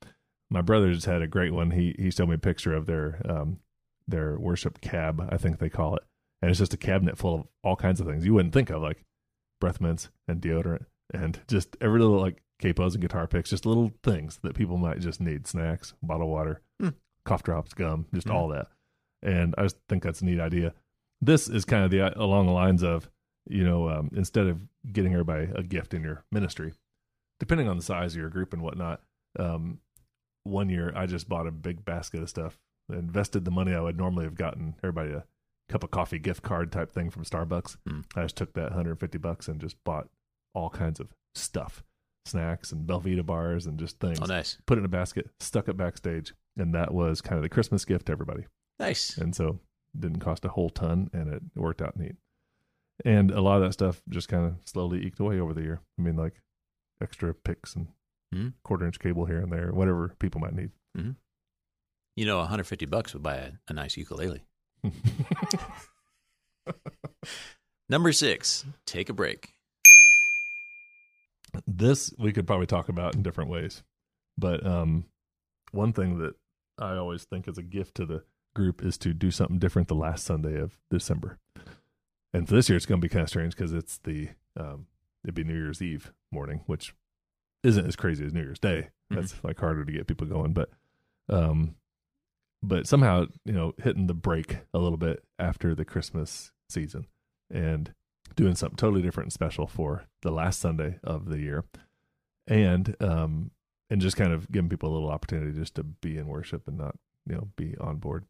My 0.50 0.62
brothers 0.62 1.04
had 1.04 1.22
a 1.22 1.28
great 1.28 1.52
one. 1.54 1.70
He 1.72 1.94
he 1.98 2.10
showed 2.10 2.28
me 2.28 2.34
a 2.34 2.38
picture 2.38 2.74
of 2.74 2.86
their 2.86 3.20
um, 3.28 3.60
their 4.08 4.38
worship 4.38 4.80
cab, 4.80 5.28
I 5.30 5.36
think 5.36 5.58
they 5.58 5.68
call 5.70 5.94
it, 5.96 6.02
and 6.42 6.50
it's 6.50 6.58
just 6.58 6.74
a 6.74 6.78
cabinet 6.78 7.16
full 7.18 7.34
of 7.34 7.46
all 7.62 7.76
kinds 7.76 8.00
of 8.00 8.06
things 8.06 8.24
you 8.26 8.34
wouldn't 8.34 8.54
think 8.54 8.70
of, 8.70 8.82
like 8.82 9.04
breath 9.60 9.80
mints 9.80 10.08
and 10.26 10.40
deodorant, 10.40 10.86
and 11.14 11.40
just 11.46 11.76
every 11.80 12.00
little 12.00 12.20
like 12.20 12.42
capos 12.60 12.92
and 12.94 13.00
guitar 13.00 13.26
picks, 13.26 13.50
just 13.50 13.64
little 13.66 13.92
things 14.02 14.40
that 14.42 14.54
people 14.54 14.76
might 14.76 14.98
just 15.00 15.20
need: 15.20 15.46
snacks, 15.46 15.94
bottled 16.02 16.30
water, 16.30 16.60
Hmm. 16.80 16.88
cough 17.24 17.42
drops, 17.44 17.72
gum, 17.74 18.06
just 18.12 18.26
Hmm. 18.26 18.34
all 18.34 18.48
that. 18.48 18.68
And 19.22 19.54
I 19.58 19.62
just 19.64 19.76
think 19.88 20.02
that's 20.02 20.22
a 20.22 20.24
neat 20.24 20.40
idea 20.40 20.74
this 21.22 21.50
is 21.50 21.66
kind 21.66 21.84
of 21.84 21.90
the 21.90 22.18
along 22.18 22.46
the 22.46 22.52
lines 22.52 22.82
of 22.82 23.10
you 23.46 23.62
know 23.62 23.90
um, 23.90 24.10
instead 24.14 24.46
of 24.46 24.58
getting 24.90 25.12
everybody 25.12 25.50
a 25.54 25.62
gift 25.62 25.92
in 25.92 26.02
your 26.02 26.24
ministry 26.32 26.72
depending 27.40 27.66
on 27.66 27.76
the 27.76 27.82
size 27.82 28.12
of 28.14 28.20
your 28.20 28.30
group 28.30 28.52
and 28.52 28.62
whatnot 28.62 29.00
um, 29.38 29.80
one 30.44 30.68
year 30.68 30.92
i 30.94 31.06
just 31.06 31.28
bought 31.28 31.46
a 31.48 31.50
big 31.50 31.84
basket 31.84 32.22
of 32.22 32.28
stuff 32.28 32.58
invested 32.92 33.44
the 33.44 33.50
money 33.50 33.74
i 33.74 33.80
would 33.80 33.96
normally 33.96 34.24
have 34.24 34.36
gotten 34.36 34.74
everybody 34.78 35.10
a 35.12 35.24
cup 35.68 35.84
of 35.84 35.90
coffee 35.90 36.18
gift 36.18 36.42
card 36.42 36.72
type 36.72 36.90
thing 36.92 37.10
from 37.10 37.24
starbucks. 37.24 37.76
Hmm. 37.86 38.00
i 38.16 38.22
just 38.22 38.36
took 38.36 38.52
that 38.54 38.70
150 38.70 39.18
bucks 39.18 39.48
and 39.48 39.60
just 39.60 39.82
bought 39.84 40.08
all 40.54 40.70
kinds 40.70 41.00
of 41.00 41.08
stuff 41.34 41.82
snacks 42.26 42.70
and 42.72 42.86
belvita 42.86 43.24
bars 43.24 43.66
and 43.66 43.78
just 43.78 43.98
things. 43.98 44.18
Oh, 44.20 44.26
nice, 44.26 44.58
put 44.66 44.76
it 44.76 44.80
in 44.80 44.84
a 44.84 44.88
basket 44.88 45.30
stuck 45.40 45.68
it 45.68 45.76
backstage 45.76 46.34
and 46.56 46.74
that 46.74 46.92
was 46.92 47.20
kind 47.20 47.36
of 47.36 47.42
the 47.42 47.48
christmas 47.48 47.84
gift 47.84 48.06
to 48.06 48.12
everybody. 48.12 48.46
Nice. 48.78 49.16
and 49.16 49.34
so 49.34 49.60
didn't 49.98 50.20
cost 50.20 50.44
a 50.44 50.48
whole 50.48 50.70
ton 50.70 51.10
and 51.12 51.32
it 51.32 51.42
worked 51.54 51.82
out 51.82 51.96
neat. 51.96 52.16
And 53.04 53.30
a 53.30 53.40
lot 53.40 53.56
of 53.56 53.62
that 53.62 53.72
stuff 53.72 54.02
just 54.08 54.28
kind 54.28 54.46
of 54.46 54.56
slowly 54.64 55.04
eked 55.06 55.20
away 55.20 55.40
over 55.40 55.54
the 55.54 55.62
year. 55.62 55.80
I 55.98 56.02
mean 56.02 56.16
like 56.16 56.34
extra 57.00 57.34
picks 57.34 57.74
and 57.74 57.88
Mhm. 58.34 58.52
quarter 58.62 58.86
inch 58.86 58.98
cable 59.00 59.24
here 59.26 59.40
and 59.40 59.50
there 59.52 59.72
whatever 59.72 60.14
people 60.20 60.40
might 60.40 60.54
need 60.54 60.70
You 62.16 62.26
know, 62.26 62.38
150 62.38 62.86
bucks 62.86 63.12
would 63.14 63.22
buy 63.22 63.36
a, 63.36 63.52
a 63.68 63.72
nice 63.72 63.96
ukulele. 63.96 64.44
Number 67.88 68.12
six, 68.12 68.64
take 68.86 69.08
a 69.08 69.12
break. 69.12 69.52
this 71.66 72.12
we 72.18 72.32
could 72.32 72.46
probably 72.46 72.66
talk 72.66 72.88
about 72.88 73.14
in 73.16 73.22
different 73.24 73.50
ways 73.50 73.82
but 74.38 74.64
um 74.64 75.04
one 75.72 75.92
thing 75.92 76.18
that 76.18 76.34
i 76.78 76.94
always 76.94 77.24
think 77.24 77.48
is 77.48 77.58
a 77.58 77.62
gift 77.62 77.96
to 77.96 78.06
the 78.06 78.22
group 78.54 78.84
is 78.84 78.96
to 78.96 79.12
do 79.12 79.32
something 79.32 79.58
different 79.58 79.88
the 79.88 79.94
last 79.96 80.24
sunday 80.24 80.56
of 80.60 80.78
december 80.90 81.38
and 82.32 82.46
for 82.48 82.54
this 82.54 82.68
year 82.68 82.76
it's 82.76 82.86
going 82.86 83.00
to 83.00 83.04
be 83.04 83.08
kind 83.12 83.24
of 83.24 83.28
strange 83.28 83.56
because 83.56 83.72
it's 83.72 83.98
the 83.98 84.28
um 84.56 84.86
it'd 85.24 85.34
be 85.34 85.44
new 85.44 85.54
year's 85.54 85.82
eve 85.82 86.12
morning 86.30 86.60
which 86.66 86.94
isn't 87.62 87.86
as 87.86 87.96
crazy 87.96 88.24
as 88.24 88.32
new 88.32 88.40
year's 88.42 88.58
day 88.58 88.88
Mhm. 89.12 89.16
that's 89.16 89.34
like 89.44 89.58
harder 89.58 89.84
to 89.84 89.92
get 89.92 90.06
people 90.06 90.26
going 90.26 90.52
but 90.52 90.70
um 91.28 91.74
but 92.62 92.86
somehow 92.86 93.26
you 93.44 93.52
know 93.52 93.72
hitting 93.82 94.06
the 94.06 94.14
break 94.14 94.58
a 94.74 94.78
little 94.78 94.98
bit 94.98 95.24
after 95.38 95.74
the 95.74 95.84
christmas 95.84 96.52
season 96.68 97.06
and 97.50 97.92
doing 98.36 98.54
something 98.54 98.76
totally 98.76 99.02
different 99.02 99.26
and 99.26 99.32
special 99.32 99.66
for 99.66 100.04
the 100.22 100.30
last 100.30 100.60
Sunday 100.60 101.00
of 101.02 101.28
the 101.28 101.38
year, 101.40 101.64
and 102.46 102.94
um, 103.00 103.50
and 103.90 104.00
just 104.00 104.16
kind 104.16 104.32
of 104.32 104.50
giving 104.52 104.68
people 104.68 104.90
a 104.90 104.94
little 104.94 105.10
opportunity 105.10 105.52
just 105.52 105.74
to 105.74 105.82
be 105.82 106.16
in 106.16 106.28
worship 106.28 106.68
and 106.68 106.78
not 106.78 106.94
you 107.26 107.34
know 107.34 107.48
be 107.56 107.76
on 107.80 107.96
board. 107.96 108.24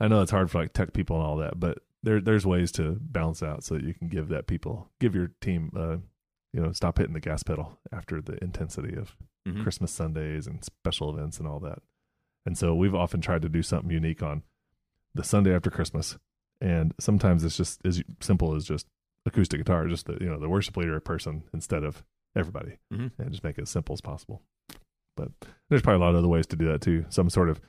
I 0.00 0.08
know 0.08 0.22
it's 0.22 0.30
hard 0.30 0.50
for 0.50 0.58
like 0.62 0.72
tech 0.72 0.94
people 0.94 1.16
and 1.16 1.26
all 1.26 1.36
that, 1.36 1.60
but 1.60 1.78
there 2.02 2.20
there's 2.20 2.46
ways 2.46 2.72
to 2.72 2.96
balance 3.00 3.42
out 3.42 3.62
so 3.62 3.74
that 3.74 3.84
you 3.84 3.92
can 3.92 4.08
give 4.08 4.28
that 4.28 4.46
people 4.46 4.90
give 5.00 5.14
your 5.14 5.32
team 5.42 5.70
uh, 5.76 5.96
you 6.52 6.60
know 6.60 6.72
stop 6.72 6.98
hitting 6.98 7.14
the 7.14 7.20
gas 7.20 7.42
pedal 7.42 7.78
after 7.92 8.20
the 8.20 8.42
intensity 8.42 8.96
of 8.96 9.16
Mhm. 9.46 9.62
Christmas 9.62 9.92
Sundays 9.92 10.46
and 10.46 10.64
special 10.64 11.10
events 11.16 11.38
and 11.38 11.46
all 11.46 11.60
that. 11.60 11.80
And 12.44 12.56
so 12.58 12.74
we've 12.74 12.94
often 12.94 13.20
tried 13.20 13.42
to 13.42 13.48
do 13.48 13.62
something 13.62 13.90
unique 13.90 14.22
on 14.22 14.42
the 15.14 15.22
Sunday 15.24 15.54
after 15.54 15.70
Christmas. 15.70 16.18
And 16.60 16.94
sometimes 16.98 17.44
it's 17.44 17.56
just 17.56 17.84
as 17.86 18.02
simple 18.20 18.54
as 18.54 18.64
just 18.64 18.86
acoustic 19.24 19.60
guitar, 19.60 19.86
just 19.86 20.06
the 20.06 20.16
you 20.20 20.26
know 20.26 20.38
the 20.38 20.48
worship 20.48 20.76
leader 20.76 20.98
person 21.00 21.44
instead 21.52 21.84
of 21.84 22.04
everybody, 22.34 22.78
Mhm. 22.92 23.12
and 23.18 23.30
just 23.30 23.44
make 23.44 23.58
it 23.58 23.62
as 23.62 23.70
simple 23.70 23.92
as 23.92 24.00
possible. 24.00 24.42
But 25.16 25.32
there's 25.68 25.82
probably 25.82 26.02
a 26.02 26.04
lot 26.04 26.10
of 26.10 26.16
other 26.16 26.28
ways 26.28 26.46
to 26.48 26.56
do 26.56 26.66
that 26.66 26.80
too. 26.82 27.04
Some 27.08 27.30
sort 27.30 27.48
of 27.48 27.60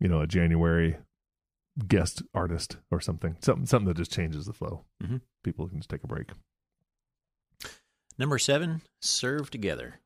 you 0.00 0.08
know 0.08 0.20
a 0.20 0.26
January 0.26 0.98
guest 1.88 2.22
artist 2.34 2.78
or 2.90 3.00
something, 3.00 3.36
something 3.40 3.66
something 3.66 3.88
that 3.88 3.96
just 3.96 4.12
changes 4.12 4.46
the 4.46 4.52
flow. 4.52 4.84
Mhm. 5.02 5.20
People 5.44 5.68
can 5.68 5.78
just 5.78 5.90
take 5.90 6.04
a 6.04 6.06
break. 6.06 6.30
Number 8.18 8.38
seven, 8.38 8.82
serve 9.02 9.50
together. 9.50 10.00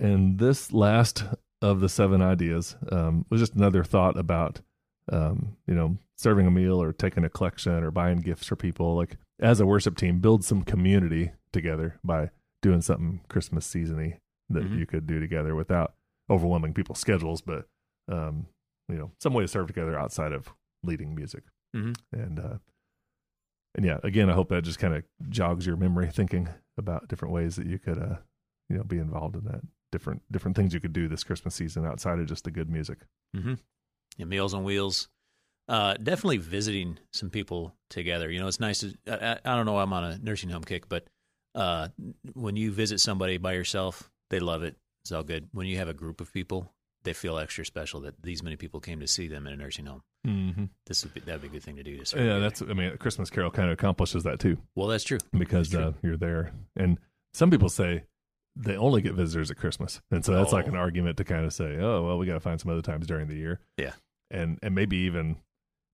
And 0.00 0.38
this 0.38 0.72
last 0.72 1.24
of 1.62 1.80
the 1.80 1.88
seven 1.88 2.20
ideas 2.20 2.76
um, 2.90 3.24
was 3.30 3.40
just 3.40 3.54
another 3.54 3.84
thought 3.84 4.18
about, 4.18 4.60
um, 5.10 5.56
you 5.66 5.74
know, 5.74 5.96
serving 6.16 6.46
a 6.46 6.50
meal 6.50 6.82
or 6.82 6.92
taking 6.92 7.24
a 7.24 7.28
collection 7.30 7.72
or 7.84 7.90
buying 7.90 8.18
gifts 8.18 8.46
for 8.46 8.56
people. 8.56 8.96
Like 8.96 9.16
as 9.40 9.60
a 9.60 9.66
worship 9.66 9.96
team, 9.96 10.18
build 10.20 10.44
some 10.44 10.62
community 10.62 11.30
together 11.52 11.98
by 12.02 12.30
doing 12.62 12.80
something 12.82 13.20
Christmas 13.28 13.66
seasony 13.66 14.18
that 14.50 14.64
Mhm. 14.64 14.78
you 14.78 14.86
could 14.86 15.06
do 15.06 15.20
together 15.20 15.54
without 15.54 15.94
overwhelming 16.28 16.74
people's 16.74 16.98
schedules, 16.98 17.40
but 17.40 17.66
um, 18.08 18.46
you 18.88 18.96
know, 18.96 19.12
some 19.22 19.32
way 19.32 19.44
to 19.44 19.48
serve 19.48 19.66
together 19.68 19.98
outside 19.98 20.32
of 20.32 20.52
leading 20.82 21.14
music. 21.14 21.44
Mhm. 21.74 21.96
And 22.12 22.38
uh, 22.38 22.58
and 23.74 23.84
yeah, 23.84 23.98
again, 24.02 24.30
I 24.30 24.34
hope 24.34 24.48
that 24.50 24.62
just 24.62 24.78
kind 24.78 24.94
of 24.94 25.04
jogs 25.28 25.66
your 25.66 25.76
memory, 25.76 26.08
thinking 26.10 26.48
about 26.78 27.08
different 27.08 27.34
ways 27.34 27.56
that 27.56 27.66
you 27.66 27.78
could, 27.78 27.98
uh, 27.98 28.16
you 28.68 28.76
know, 28.76 28.84
be 28.84 28.98
involved 28.98 29.36
in 29.36 29.44
that. 29.44 29.60
Different 29.92 30.22
different 30.30 30.56
things 30.56 30.74
you 30.74 30.80
could 30.80 30.92
do 30.92 31.06
this 31.06 31.22
Christmas 31.22 31.54
season 31.54 31.86
outside 31.86 32.18
of 32.18 32.26
just 32.26 32.44
the 32.44 32.50
good 32.50 32.68
music. 32.68 32.98
Mm-hmm. 33.36 33.54
Yeah, 34.16 34.24
Meals 34.24 34.52
on 34.52 34.64
Wheels. 34.64 35.08
Uh, 35.68 35.94
definitely 35.94 36.38
visiting 36.38 36.98
some 37.12 37.30
people 37.30 37.74
together. 37.90 38.30
You 38.30 38.40
know, 38.40 38.48
it's 38.48 38.60
nice 38.60 38.80
to. 38.80 38.94
I, 39.06 39.38
I 39.44 39.54
don't 39.56 39.66
know. 39.66 39.78
I'm 39.78 39.92
on 39.92 40.04
a 40.04 40.18
nursing 40.18 40.50
home 40.50 40.64
kick, 40.64 40.88
but 40.88 41.06
uh, 41.54 41.88
when 42.34 42.56
you 42.56 42.72
visit 42.72 43.00
somebody 43.00 43.38
by 43.38 43.52
yourself, 43.52 44.10
they 44.30 44.40
love 44.40 44.62
it. 44.64 44.76
It's 45.04 45.12
all 45.12 45.22
good. 45.22 45.48
When 45.52 45.66
you 45.66 45.76
have 45.78 45.88
a 45.88 45.94
group 45.94 46.20
of 46.20 46.32
people, 46.32 46.72
they 47.04 47.12
feel 47.12 47.38
extra 47.38 47.64
special 47.64 48.00
that 48.00 48.20
these 48.22 48.42
many 48.42 48.56
people 48.56 48.80
came 48.80 49.00
to 49.00 49.06
see 49.06 49.28
them 49.28 49.46
in 49.46 49.52
a 49.52 49.56
nursing 49.56 49.86
home. 49.86 50.02
Mm-hmm. 50.26 50.64
This 50.86 51.04
would 51.04 51.14
be 51.14 51.20
that'd 51.20 51.42
be 51.42 51.48
a 51.48 51.50
good 51.50 51.62
thing 51.62 51.76
to 51.76 51.82
do. 51.82 51.96
To 52.02 52.24
Yeah, 52.24 52.38
that's. 52.38 52.62
I 52.62 52.66
mean, 52.74 52.96
Christmas 52.98 53.30
Carol 53.30 53.50
kind 53.50 53.68
of 53.68 53.74
accomplishes 53.74 54.24
that 54.24 54.40
too 54.40 54.58
well, 54.74 54.88
that's 54.88 55.04
true. 55.04 55.18
because 55.36 55.70
That's 55.70 55.84
uh, 55.88 55.92
you're 56.02 56.16
there, 56.16 56.52
and 56.76 56.98
some 57.32 57.50
people 57.50 57.68
say 57.68 58.04
they 58.56 58.76
only 58.76 59.02
get 59.02 59.14
visitors 59.14 59.50
at 59.50 59.56
Christmas, 59.56 60.00
and 60.10 60.24
so 60.24 60.32
that's 60.32 60.52
like 60.52 60.66
Oh. 60.66 60.68
an 60.70 60.76
argument 60.76 61.16
to 61.18 61.24
kind 61.24 61.44
of 61.44 61.52
say, 61.52 61.76
oh 61.78 62.04
well, 62.06 62.18
we 62.18 62.26
got 62.26 62.34
to 62.34 62.40
find 62.40 62.60
some 62.60 62.70
other 62.70 62.82
times 62.82 63.06
during 63.06 63.28
the 63.28 63.36
year. 63.36 63.60
Yeah. 63.76 63.92
and 64.30 64.58
and 64.62 64.74
maybe 64.74 64.96
even 64.98 65.36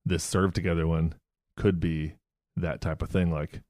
this 0.07 0.23
serve 0.25 0.53
together 0.55 0.87
one 0.87 1.15
could 1.57 1.81
be 1.81 2.15
that 2.57 2.81
type 2.81 3.03
of 3.03 3.09
thing. 3.11 3.31
Like, 3.33 3.61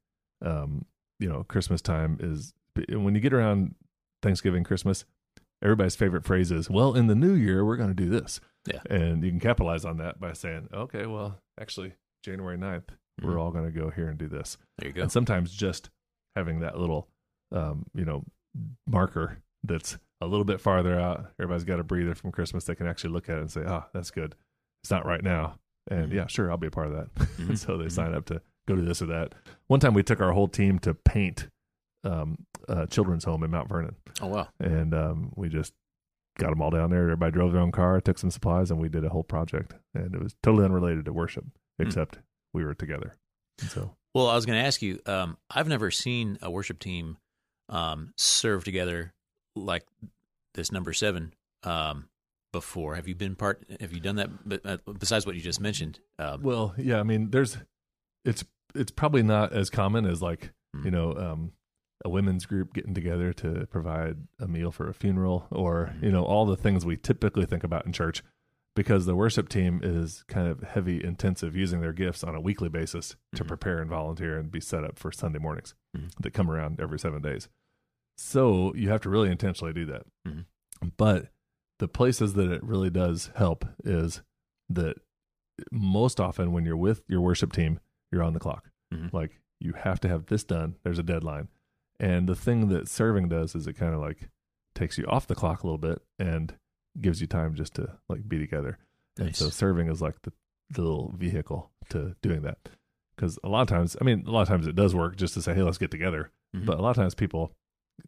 um, 0.45 0.85
you 1.19 1.27
know, 1.29 1.43
Christmas 1.43 1.81
time 1.81 2.17
is 2.21 2.53
when 2.89 3.15
you 3.15 3.21
get 3.21 3.33
around 3.33 3.75
Thanksgiving, 4.21 4.63
Christmas. 4.63 5.05
Everybody's 5.63 5.95
favorite 5.95 6.25
phrase 6.25 6.51
is, 6.51 6.69
"Well, 6.69 6.95
in 6.95 7.07
the 7.07 7.15
new 7.15 7.33
year, 7.33 7.63
we're 7.65 7.77
going 7.77 7.89
to 7.89 7.95
do 7.95 8.09
this." 8.09 8.39
Yeah. 8.65 8.81
And 8.89 9.23
you 9.23 9.29
can 9.31 9.39
capitalize 9.39 9.85
on 9.85 9.97
that 9.97 10.19
by 10.19 10.33
saying, 10.33 10.69
okay, 10.73 11.05
well, 11.07 11.39
actually, 11.59 11.93
January 12.23 12.57
9th, 12.57 12.89
Mhm. 13.19 13.25
we're 13.25 13.39
all 13.39 13.51
going 13.51 13.65
to 13.65 13.71
go 13.71 13.89
here 13.89 14.07
and 14.07 14.17
do 14.17 14.27
this. 14.27 14.57
There 14.77 14.87
you 14.89 14.93
go. 14.93 15.01
And 15.03 15.11
sometimes 15.11 15.51
just 15.51 15.89
having 16.35 16.59
that 16.59 16.77
little, 16.79 17.07
um, 17.51 17.85
you 17.93 18.05
know, 18.05 18.23
marker 18.87 19.37
that's 19.63 19.97
a 20.21 20.27
little 20.27 20.45
bit 20.45 20.61
farther 20.61 20.99
out, 20.99 21.31
everybody's 21.39 21.63
got 21.63 21.79
a 21.79 21.83
breather 21.83 22.13
from 22.15 22.31
Christmas. 22.31 22.65
They 22.65 22.75
can 22.75 22.87
actually 22.87 23.11
look 23.13 23.29
at 23.29 23.37
it 23.37 23.41
and 23.41 23.51
say, 23.51 23.63
ah, 23.65 23.87
that's 23.93 24.11
good. 24.11 24.35
It's 24.83 24.91
not 24.91 25.05
right 25.05 25.23
now. 25.23 25.57
And 25.89 26.11
Mhm. 26.11 26.15
yeah, 26.15 26.27
sure, 26.27 26.51
I'll 26.51 26.57
be 26.57 26.67
a 26.67 26.71
part 26.71 26.87
of 26.87 26.93
that. 26.93 27.13
Mhm. 27.37 27.57
so 27.57 27.77
they 27.77 27.85
Mhm. 27.85 27.91
sign 27.91 28.13
up 28.13 28.25
to 28.25 28.41
go 28.67 28.75
to 28.75 28.81
this 28.81 29.01
or 29.01 29.07
that. 29.07 29.33
One 29.67 29.79
time 29.79 29.93
we 29.95 30.03
took 30.03 30.21
our 30.21 30.33
whole 30.33 30.47
team 30.47 30.77
to 30.79 30.93
paint 30.93 31.47
um, 32.03 32.37
a 32.67 32.87
children's 32.87 33.23
home 33.23 33.43
in 33.43 33.51
Mount 33.51 33.69
Vernon 33.69 33.95
Oh 34.21 34.27
wow. 34.27 34.47
and 34.59 34.93
um, 34.93 35.31
we 35.35 35.49
just 35.49 35.73
got 36.37 36.49
them 36.49 36.61
all 36.61 36.71
down 36.71 36.89
there. 36.89 37.03
Everybody 37.03 37.31
drove 37.33 37.51
their 37.53 37.61
own 37.61 37.71
car, 37.71 37.99
took 38.01 38.17
some 38.17 38.31
supplies, 38.31 38.71
and 38.71 38.79
we 38.79 38.89
did 38.89 39.03
a 39.05 39.09
whole 39.09 39.23
project. 39.23 39.73
And 39.93 40.15
it 40.15 40.21
was 40.21 40.33
totally 40.41 40.65
unrelated 40.65 41.05
to 41.05 41.13
worship, 41.13 41.43
Hmm. 41.79 41.87
except 41.87 42.19
we 42.53 42.63
were 42.63 42.73
together. 42.73 43.15
And 43.59 43.69
so, 43.69 43.95
Well, 44.15 44.27
I 44.27 44.35
was 44.35 44.45
going 44.45 44.59
to 44.59 44.65
ask 44.65 44.81
you. 44.81 44.99
Um, 45.05 45.37
I've 45.49 45.67
never 45.67 45.91
seen 45.91 46.37
a 46.41 46.49
worship 46.49 46.79
team 46.79 47.17
um, 47.69 48.13
serve 48.17 48.63
together 48.63 49.13
like 49.55 49.85
this 50.53 50.71
number 50.71 50.93
seven 50.93 51.33
um, 51.63 52.07
before. 52.51 52.95
Have 52.95 53.07
you 53.07 53.15
been 53.15 53.35
part? 53.35 53.63
Have 53.79 53.93
you 53.93 53.99
done 53.99 54.15
that? 54.15 54.29
Uh, 54.65 54.77
besides 54.97 55.25
what 55.25 55.35
you 55.35 55.41
just 55.41 55.59
mentioned, 55.61 55.99
um, 56.17 56.41
well, 56.43 56.73
yeah, 56.77 56.99
I 56.99 57.03
mean, 57.03 57.29
there's, 57.29 57.57
it's, 58.25 58.43
it's 58.73 58.91
probably 58.91 59.21
not 59.23 59.53
as 59.53 59.69
common 59.69 60.05
as 60.05 60.21
like, 60.21 60.51
Hmm. 60.73 60.85
you 60.85 60.91
know, 60.91 61.13
um, 61.15 61.51
a 62.03 62.09
women's 62.09 62.45
group 62.45 62.73
getting 62.73 62.93
together 62.93 63.31
to 63.33 63.67
provide 63.67 64.17
a 64.39 64.47
meal 64.47 64.71
for 64.71 64.87
a 64.89 64.93
funeral 64.93 65.47
or, 65.51 65.93
Mhm. 65.95 66.03
you 66.03 66.11
know, 66.11 66.23
all 66.23 66.45
the 66.45 66.55
things 66.57 66.85
we 66.85 66.97
typically 66.97 67.45
think 67.45 67.63
about 67.63 67.85
in 67.85 67.91
church 67.93 68.23
because 68.75 69.05
the 69.05 69.15
worship 69.15 69.49
team 69.49 69.81
is 69.83 70.23
kind 70.27 70.47
of 70.47 70.61
heavy 70.61 71.03
intensive 71.03 71.55
using 71.55 71.81
their 71.81 71.93
gifts 71.93 72.23
on 72.23 72.35
a 72.35 72.41
weekly 72.41 72.69
basis 72.69 73.15
to 73.35 73.43
Mhm. 73.43 73.47
prepare 73.47 73.79
and 73.81 73.89
volunteer 73.89 74.37
and 74.39 74.49
be 74.51 74.59
set 74.61 74.83
up 74.83 74.97
for 74.97 75.11
Sunday 75.11 75.39
mornings 75.39 75.75
Mhm. 75.95 76.09
that 76.21 76.31
come 76.33 76.49
around 76.49 76.79
every 76.79 76.97
seven 76.97 77.21
days. 77.21 77.49
So 78.17 78.73
you 78.75 78.89
have 78.89 79.01
to 79.01 79.09
really 79.09 79.29
intentionally 79.29 79.73
do 79.73 79.85
that. 79.87 80.05
Mhm. 80.25 80.45
But 80.97 81.31
the 81.79 81.87
places 81.87 82.33
that 82.35 82.51
it 82.51 82.63
really 82.63 82.89
does 82.89 83.27
help 83.35 83.65
is 83.83 84.21
that 84.69 84.97
most 85.71 86.19
often 86.19 86.51
when 86.51 86.65
you're 86.65 86.77
with 86.77 87.03
your 87.07 87.21
worship 87.21 87.51
team, 87.51 87.79
you're 88.11 88.23
on 88.23 88.33
the 88.33 88.39
clock. 88.39 88.69
Mhm. 88.93 89.11
Like 89.13 89.41
you 89.59 89.73
have 89.73 89.99
to 90.01 90.07
have 90.07 90.27
this 90.27 90.43
done. 90.43 90.75
There's 90.83 90.99
a 90.99 91.03
deadline. 91.03 91.49
And 92.01 92.27
the 92.27 92.35
thing 92.35 92.67
that 92.69 92.89
serving 92.89 93.29
does 93.29 93.53
is 93.55 93.67
it 93.67 93.73
kind 93.73 93.93
of 93.93 94.01
like 94.01 94.29
takes 94.75 94.97
you 94.97 95.05
off 95.05 95.27
the 95.27 95.35
clock 95.35 95.61
a 95.63 95.67
little 95.67 95.77
bit 95.77 96.01
and 96.19 96.53
gives 96.99 97.21
you 97.21 97.27
time 97.27 97.53
just 97.55 97.75
to 97.75 97.97
like 98.09 98.27
be 98.27 98.39
together. 98.39 98.77
And 99.19 99.35
so 99.35 99.49
serving 99.49 99.87
is 99.87 100.01
like 100.01 100.21
the, 100.23 100.33
the 100.71 100.81
little 100.81 101.13
vehicle 101.15 101.69
to 101.89 102.15
doing 102.23 102.41
that. 102.41 102.57
Because 103.15 103.37
a 103.43 103.49
lot 103.49 103.61
of 103.61 103.67
times, 103.67 103.95
I 104.01 104.03
mean, 104.03 104.23
a 104.25 104.31
lot 104.31 104.41
of 104.41 104.47
times 104.47 104.65
it 104.65 104.75
does 104.75 104.95
work 104.95 105.15
just 105.15 105.35
to 105.35 105.41
say, 105.43 105.53
hey, 105.53 105.61
let's 105.61 105.77
get 105.77 105.91
together. 105.91 106.31
Mhm. 106.55 106.65
But 106.65 106.79
a 106.79 106.81
lot 106.81 106.89
of 106.89 106.95
times 106.95 107.13
people, 107.13 107.53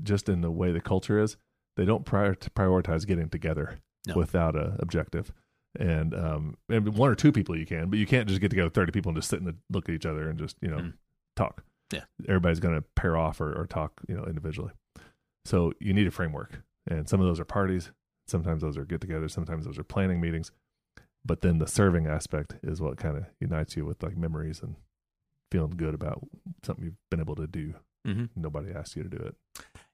just 0.01 0.27
in 0.27 0.41
the 0.41 0.49
way 0.51 0.71
the 0.71 0.81
culture 0.81 1.19
is, 1.21 1.37
they 1.77 1.85
don't 1.85 2.03
prior 2.05 2.33
prioritize 2.35 3.05
getting 3.05 3.29
together 3.29 3.79
No. 4.07 4.15
without 4.15 4.55
a 4.55 4.75
objective. 4.79 5.31
And 5.79 6.13
um, 6.15 6.57
and 6.69 6.95
one 6.95 7.09
or 7.11 7.15
two 7.15 7.31
people 7.31 7.55
you 7.57 7.65
can, 7.65 7.89
but 7.89 7.99
you 7.99 8.05
can't 8.07 8.27
just 8.27 8.41
get 8.41 8.49
together 8.49 8.69
thirty 8.69 8.91
people 8.91 9.09
and 9.09 9.17
just 9.17 9.29
sit 9.29 9.41
and 9.41 9.55
look 9.71 9.87
at 9.89 9.95
each 9.95 10.05
other 10.05 10.29
and 10.29 10.37
just 10.39 10.55
you 10.61 10.69
know 10.69 10.77
Mm. 10.77 10.93
talk. 11.35 11.63
Yeah. 11.91 12.03
everybody's 12.27 12.59
going 12.59 12.75
to 12.75 12.81
pair 12.95 13.15
off 13.17 13.39
or, 13.41 13.53
or 13.53 13.67
talk 13.67 13.93
you 14.07 14.15
know 14.15 14.23
individually. 14.25 14.71
So 15.45 15.73
you 15.79 15.93
need 15.93 16.07
a 16.07 16.11
framework, 16.11 16.61
and 16.87 17.07
some 17.09 17.19
of 17.19 17.27
those 17.27 17.39
are 17.39 17.45
parties. 17.45 17.91
Sometimes 18.27 18.61
those 18.61 18.77
are 18.77 18.85
get-togethers. 18.85 19.31
Sometimes 19.31 19.65
those 19.65 19.77
are 19.77 19.83
planning 19.83 20.21
meetings. 20.21 20.51
But 21.25 21.41
then 21.41 21.57
the 21.57 21.67
serving 21.67 22.07
aspect 22.07 22.55
is 22.63 22.81
what 22.81 22.97
kind 22.97 23.17
of 23.17 23.25
unites 23.39 23.75
you 23.75 23.85
with 23.85 24.01
like 24.01 24.15
memories 24.17 24.61
and 24.61 24.75
feeling 25.51 25.71
good 25.77 25.93
about 25.93 26.25
something 26.63 26.83
you've 26.85 27.09
been 27.11 27.19
able 27.19 27.35
to 27.35 27.47
do. 27.47 27.73
Mhm. 28.07 28.29
Nobody 28.35 28.71
asked 28.73 28.95
you 28.95 29.03
to 29.03 29.09
do 29.09 29.17
it. 29.17 29.35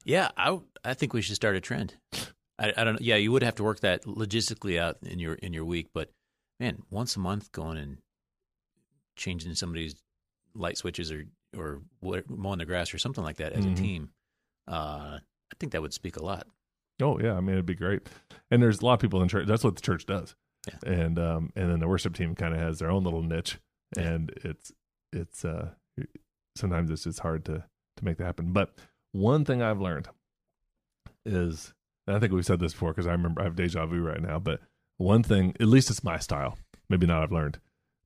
Yeah, 0.06 0.30
I 0.38 0.60
I 0.84 0.94
think 0.94 1.14
we 1.14 1.22
should 1.22 1.36
start 1.36 1.56
a 1.56 1.62
trend. 1.62 1.96
I, 2.58 2.74
I 2.78 2.84
don't 2.84 2.94
know. 2.94 3.00
Yeah, 3.02 3.16
you 3.18 3.32
would 3.32 3.44
have 3.44 3.56
to 3.56 3.64
work 3.64 3.80
that 3.82 4.04
logistically 4.06 4.80
out 4.80 4.98
in 5.04 5.20
your 5.20 5.34
in 5.36 5.54
your 5.54 5.66
week, 5.66 5.88
but 5.94 6.12
man, 6.60 6.84
once 6.90 7.16
a 7.16 7.20
month 7.20 7.52
going 7.52 7.78
and 7.78 7.98
changing 9.16 9.54
somebody's 9.56 9.96
light 10.56 10.78
switches 10.78 11.12
or 11.12 11.26
or 11.58 11.82
mowing 12.30 12.60
the 12.60 12.66
grass 12.66 12.94
or 12.94 12.98
something 13.00 13.24
like 13.24 13.38
that 13.38 13.54
as 13.54 13.66
Mhm. 13.66 13.72
a 13.72 13.76
team, 13.76 14.10
uh, 14.68 15.20
I 15.22 15.56
think 15.60 15.72
that 15.72 15.82
would 15.82 15.94
speak 15.94 16.16
a 16.18 16.24
lot. 16.24 16.48
Oh 17.02 17.20
yeah, 17.20 17.34
I 17.34 17.40
mean 17.40 17.54
it'd 17.54 17.66
be 17.66 17.76
great. 17.76 18.08
And 18.52 18.62
there's 18.62 18.82
a 18.82 18.86
lot 18.86 18.94
of 18.96 19.00
people 19.00 19.22
in 19.22 19.30
church. 19.30 19.48
That's 19.48 19.64
what 19.64 19.76
the 19.76 19.82
church 19.82 20.06
does. 20.06 20.36
Yeah. 20.68 20.92
And 20.92 21.18
um 21.18 21.52
and 21.56 21.72
then 21.72 21.80
the 21.80 21.88
worship 21.88 22.14
team 22.14 22.36
kind 22.36 22.54
of 22.54 22.60
has 22.60 22.80
their 22.80 22.92
own 22.92 23.04
little 23.04 23.24
niche, 23.24 23.58
Yeah. 23.96 24.10
and 24.10 24.30
it's 24.44 24.72
it's 25.14 25.44
uh 25.46 25.74
sometimes 26.58 26.92
it's 26.92 27.04
just 27.06 27.20
hard 27.20 27.46
to 27.46 27.64
to 27.98 28.06
make 28.06 28.18
that 28.18 28.26
happen. 28.26 28.52
But 28.54 28.78
one 29.14 29.46
thing 29.46 29.62
I've 29.62 29.80
learned 29.82 30.10
is, 31.26 31.74
and 32.08 32.16
I 32.16 32.20
think 32.20 32.34
we've 32.34 32.46
said 32.46 32.60
this 32.60 32.74
before 32.74 32.92
because 32.92 33.08
I 33.08 33.12
remember 33.12 33.42
I 33.42 33.46
have 33.46 33.56
deja 33.56 33.86
vu 33.86 34.02
right 34.02 34.22
now. 34.22 34.40
But 34.40 34.62
one 34.98 35.24
thing, 35.24 35.56
at 35.60 35.68
least 35.68 35.90
it's 35.90 36.04
my 36.04 36.18
style. 36.20 36.58
Maybe 36.90 37.06
not. 37.08 37.24
I've 37.24 37.32
learned 37.32 37.60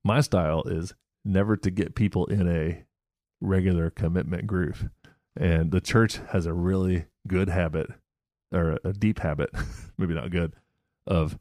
my 0.04 0.20
style 0.20 0.62
is 0.66 0.94
never 1.24 1.56
to 1.56 1.70
get 1.70 1.94
people 1.94 2.26
in 2.26 2.46
a 2.48 2.84
regular 3.44 3.90
commitment 3.90 4.46
groove. 4.46 4.88
And 5.36 5.70
the 5.70 5.80
church 5.80 6.20
has 6.30 6.46
a 6.46 6.52
really 6.52 7.06
good 7.26 7.48
habit 7.48 7.88
or 8.52 8.78
a 8.84 8.92
deep 8.92 9.18
habit, 9.20 9.50
maybe 9.98 10.14
not 10.14 10.30
good, 10.30 10.54
of 11.06 11.38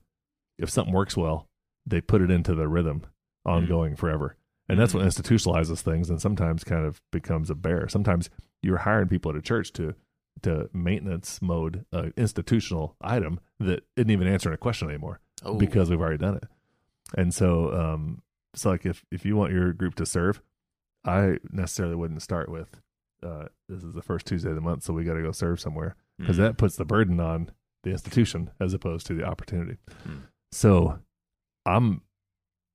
if 0.58 0.70
something 0.70 0.94
works 0.94 1.16
well, 1.16 1.48
they 1.86 2.02
put 2.02 2.22
it 2.22 2.32
into 2.32 2.56
the 2.56 2.68
rhythm 2.68 3.04
ongoing 3.46 3.96
forever. 3.96 4.36
And 4.70 4.80
that's 4.80 4.94
what 4.94 5.06
institutionalizes 5.06 5.82
things 5.82 6.10
and 6.10 6.22
sometimes 6.22 6.64
kind 6.64 6.86
of 6.86 7.02
becomes 7.12 7.50
a 7.50 7.56
bear. 7.56 7.88
Sometimes 7.90 8.30
you're 8.62 8.78
hiring 8.78 9.10
people 9.10 9.32
at 9.32 9.38
a 9.38 9.42
church 9.42 9.74
to 9.74 9.96
to 10.42 10.70
maintenance 10.74 11.42
mode 11.42 11.86
uh, 11.94 12.08
institutional 12.18 12.96
item 13.00 13.40
that 13.60 13.84
isn't 13.96 14.10
even 14.10 14.28
answering 14.28 14.56
a 14.56 14.58
question 14.58 14.90
anymore 14.90 15.20
Oh, 15.44 15.56
because 15.56 15.90
we've 15.90 16.02
already 16.02 16.18
done 16.18 16.36
it. 16.36 16.46
And 17.16 17.34
so, 17.34 17.72
um, 17.72 18.24
so 18.56 18.72
like 18.72 18.86
if 18.86 19.06
if 19.12 19.26
you 19.26 19.36
want 19.36 19.54
your 19.54 19.74
group 19.74 19.96
to 19.96 20.06
serve, 20.06 20.42
I 21.06 21.38
necessarily 21.52 21.96
wouldn't 21.96 22.22
start 22.22 22.50
with 22.50 22.80
uh, 23.24 23.46
this 23.70 23.82
is 23.84 23.94
the 23.94 24.02
first 24.02 24.26
Tuesday 24.26 24.50
of 24.50 24.56
the 24.56 24.62
month, 24.62 24.84
so 24.84 24.94
we 24.94 25.06
got 25.06 25.14
to 25.14 25.22
go 25.22 25.32
serve 25.32 25.58
somewhere 25.60 25.96
because 26.20 26.36
Mhm. 26.36 26.40
that 26.42 26.58
puts 26.58 26.76
the 26.76 26.84
burden 26.84 27.22
on 27.22 27.52
the 27.84 27.92
institution 27.92 28.50
as 28.60 28.74
opposed 28.74 29.08
to 29.08 29.14
the 29.14 29.24
opportunity. 29.24 29.78
Hmm. 30.04 30.18
So, 30.52 31.00
I'm 31.66 32.02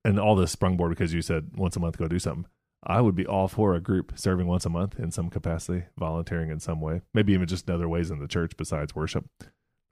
and 0.05 0.19
all 0.19 0.37
this 0.37 0.53
sprung 0.53 0.77
board 0.79 0.89
because 0.91 1.13
you 1.13 1.21
said 1.21 1.51
once 1.57 1.77
a 1.77 1.81
month 1.81 1.99
go 1.99 2.07
do 2.09 2.19
something. 2.19 2.47
I 2.83 3.01
would 3.03 3.15
be 3.15 3.27
all 3.27 3.49
for 3.49 3.75
a 3.75 3.81
group 3.81 4.13
serving 4.19 4.47
once 4.47 4.65
a 4.65 4.71
month 4.71 4.99
in 4.99 5.11
some 5.11 5.29
capacity, 5.29 5.85
volunteering 5.99 6.49
in 6.51 6.61
some 6.61 6.81
way, 6.81 7.03
maybe 7.13 7.33
even 7.35 7.47
just 7.47 7.69
in 7.69 7.75
other 7.75 7.89
ways 7.89 8.11
in 8.11 8.19
the 8.21 8.29
church 8.29 8.57
besides 8.57 8.95
worship 8.95 9.27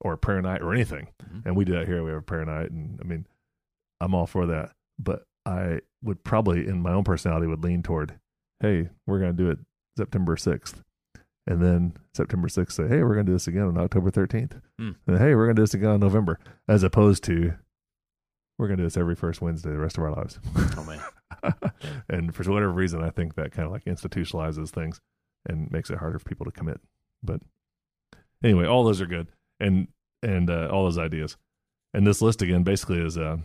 or 0.00 0.16
prayer 0.16 0.40
night 0.40 0.62
or 0.62 0.72
anything. 0.72 1.08
Mhm. 1.22 1.44
And 1.44 1.56
we 1.56 1.64
do 1.66 1.72
that 1.72 1.86
here. 1.86 2.02
We 2.02 2.10
have 2.10 2.20
a 2.20 2.22
prayer 2.22 2.44
night, 2.46 2.70
and 2.70 2.98
I 3.00 3.04
mean, 3.04 3.26
I'm 4.00 4.14
all 4.14 4.26
for 4.26 4.46
that. 4.46 4.72
But 4.98 5.24
I 5.44 5.80
would 6.02 6.24
probably, 6.24 6.66
in 6.66 6.80
my 6.80 6.92
own 6.92 7.04
personality, 7.04 7.46
would 7.46 7.62
lean 7.64 7.82
toward, 7.82 8.18
hey, 8.60 8.88
we're 9.06 9.18
going 9.18 9.36
to 9.36 9.42
do 9.42 9.50
it 9.50 9.58
September 9.96 10.36
6th. 10.36 10.82
And 11.48 11.62
then 11.62 11.94
September 12.12 12.48
6th, 12.48 12.72
say, 12.72 12.88
hey, 12.88 13.02
we're 13.02 13.14
going 13.14 13.26
to 13.26 13.30
do 13.30 13.36
this 13.36 13.46
again 13.46 13.64
on 13.64 13.78
October 13.78 14.10
13th. 14.10 14.60
Hmm. 14.78 14.92
And 15.06 15.18
hey, 15.18 15.34
we're 15.34 15.46
going 15.46 15.56
to 15.56 15.60
do 15.60 15.62
this 15.62 15.74
again 15.74 15.90
on 15.90 16.00
November, 16.00 16.40
as 16.68 16.82
opposed 16.82 17.22
to, 17.24 17.54
we're 18.58 18.66
going 18.66 18.78
to 18.78 18.82
do 18.82 18.86
this 18.86 18.96
every 18.96 19.14
first 19.14 19.40
Wednesday 19.40 19.70
the 19.70 19.78
rest 19.78 19.98
of 19.98 20.04
our 20.04 20.12
lives. 20.12 20.40
Oh 20.78 20.84
man, 20.84 21.00
and 22.08 22.34
for 22.34 22.50
whatever 22.50 22.72
reason, 22.72 23.02
I 23.02 23.10
think 23.10 23.34
that 23.34 23.52
kind 23.52 23.66
of 23.66 23.72
like 23.72 23.84
institutionalizes 23.84 24.70
things 24.70 25.00
and 25.46 25.70
makes 25.70 25.90
it 25.90 25.98
harder 25.98 26.18
for 26.18 26.24
people 26.24 26.46
to 26.46 26.52
commit. 26.52 26.80
But 27.22 27.42
anyway, 28.42 28.66
all 28.66 28.82
those 28.84 29.00
are 29.00 29.06
good, 29.06 29.28
and 29.60 29.88
and 30.22 30.48
uh, 30.48 30.68
all 30.72 30.84
those 30.84 30.98
ideas. 30.98 31.36
And 31.92 32.06
this 32.06 32.22
list 32.22 32.42
again 32.42 32.62
basically 32.62 32.98
is 32.98 33.18
uh, 33.18 33.36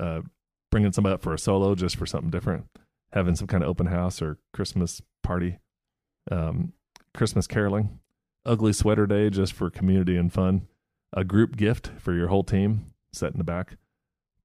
uh, 0.00 0.22
bringing 0.70 0.92
somebody 0.92 1.14
up 1.14 1.22
for 1.22 1.32
a 1.32 1.38
solo 1.38 1.74
just 1.74 1.96
for 1.96 2.06
something 2.06 2.30
different, 2.30 2.66
having 3.16 3.34
some 3.34 3.46
kind 3.46 3.62
of 3.62 3.70
open 3.70 3.86
house 3.86 4.20
or 4.20 4.36
Christmas 4.52 5.00
party, 5.22 5.58
um, 6.30 6.74
Christmas 7.14 7.46
caroling, 7.46 7.98
ugly 8.44 8.74
sweater 8.74 9.06
day 9.06 9.30
just 9.30 9.54
for 9.54 9.70
community 9.70 10.18
and 10.18 10.30
fun, 10.30 10.68
a 11.14 11.24
group 11.24 11.56
gift 11.56 11.90
for 11.98 12.12
your 12.12 12.28
whole 12.28 12.44
team 12.44 12.92
set 13.14 13.32
in 13.32 13.38
the 13.38 13.44
back, 13.44 13.78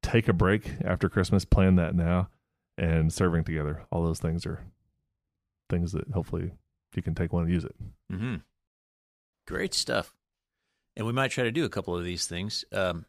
take 0.02 0.30
a 0.30 0.34
break 0.34 0.72
after 0.86 1.10
Christmas, 1.10 1.44
plan 1.44 1.76
that 1.76 1.94
now, 1.94 2.30
and 2.78 3.12
serving 3.12 3.44
together. 3.44 3.84
All 3.92 4.04
those 4.04 4.20
things 4.20 4.46
are 4.46 4.64
things 5.70 5.92
that 5.92 6.08
hopefully 6.12 6.52
you 6.96 7.02
can 7.02 7.14
take 7.14 7.34
one 7.34 7.44
and 7.44 7.52
use 7.52 7.66
it. 7.66 7.76
Mm-hmm. 8.12 8.36
great 9.48 9.74
stuff. 9.74 10.14
And 10.96 11.06
we 11.06 11.12
might 11.12 11.32
try 11.32 11.44
to 11.44 11.52
do 11.52 11.66
a 11.66 11.70
couple 11.70 11.98
of 11.98 12.06
these 12.06 12.26
things. 12.26 12.64
Um, 12.72 13.06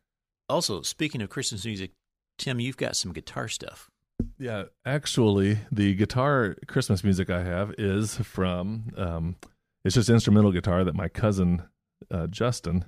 also, 0.49 0.83
speaking 0.83 1.23
of 1.23 1.31
Christmas 1.31 1.65
music, 1.65 1.93
Tim, 2.37 2.59
you've 2.59 2.77
got 2.77 2.97
some 2.97 3.13
guitar 3.13 3.47
stuff. 3.47 3.92
Yeah, 4.39 4.65
actually, 4.85 5.59
the 5.71 5.95
guitar 5.95 6.57
Christmas 6.67 7.05
music 7.05 7.31
I 7.31 7.43
have 7.43 7.75
is 7.79 8.17
from. 8.17 8.93
Um, 8.97 9.37
it's 9.85 9.95
just 9.95 10.09
instrumental 10.09 10.53
guitar 10.53 10.85
that 10.85 10.95
my 10.95 11.09
cousin 11.09 11.63
uh, 12.11 12.27
Justin. 12.29 12.85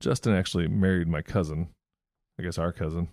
Justin 0.00 0.34
actually 0.34 0.68
married 0.68 1.08
my 1.08 1.22
cousin 1.22 1.68
I 2.38 2.44
guess 2.44 2.56
our 2.58 2.72
cousin, 2.72 3.08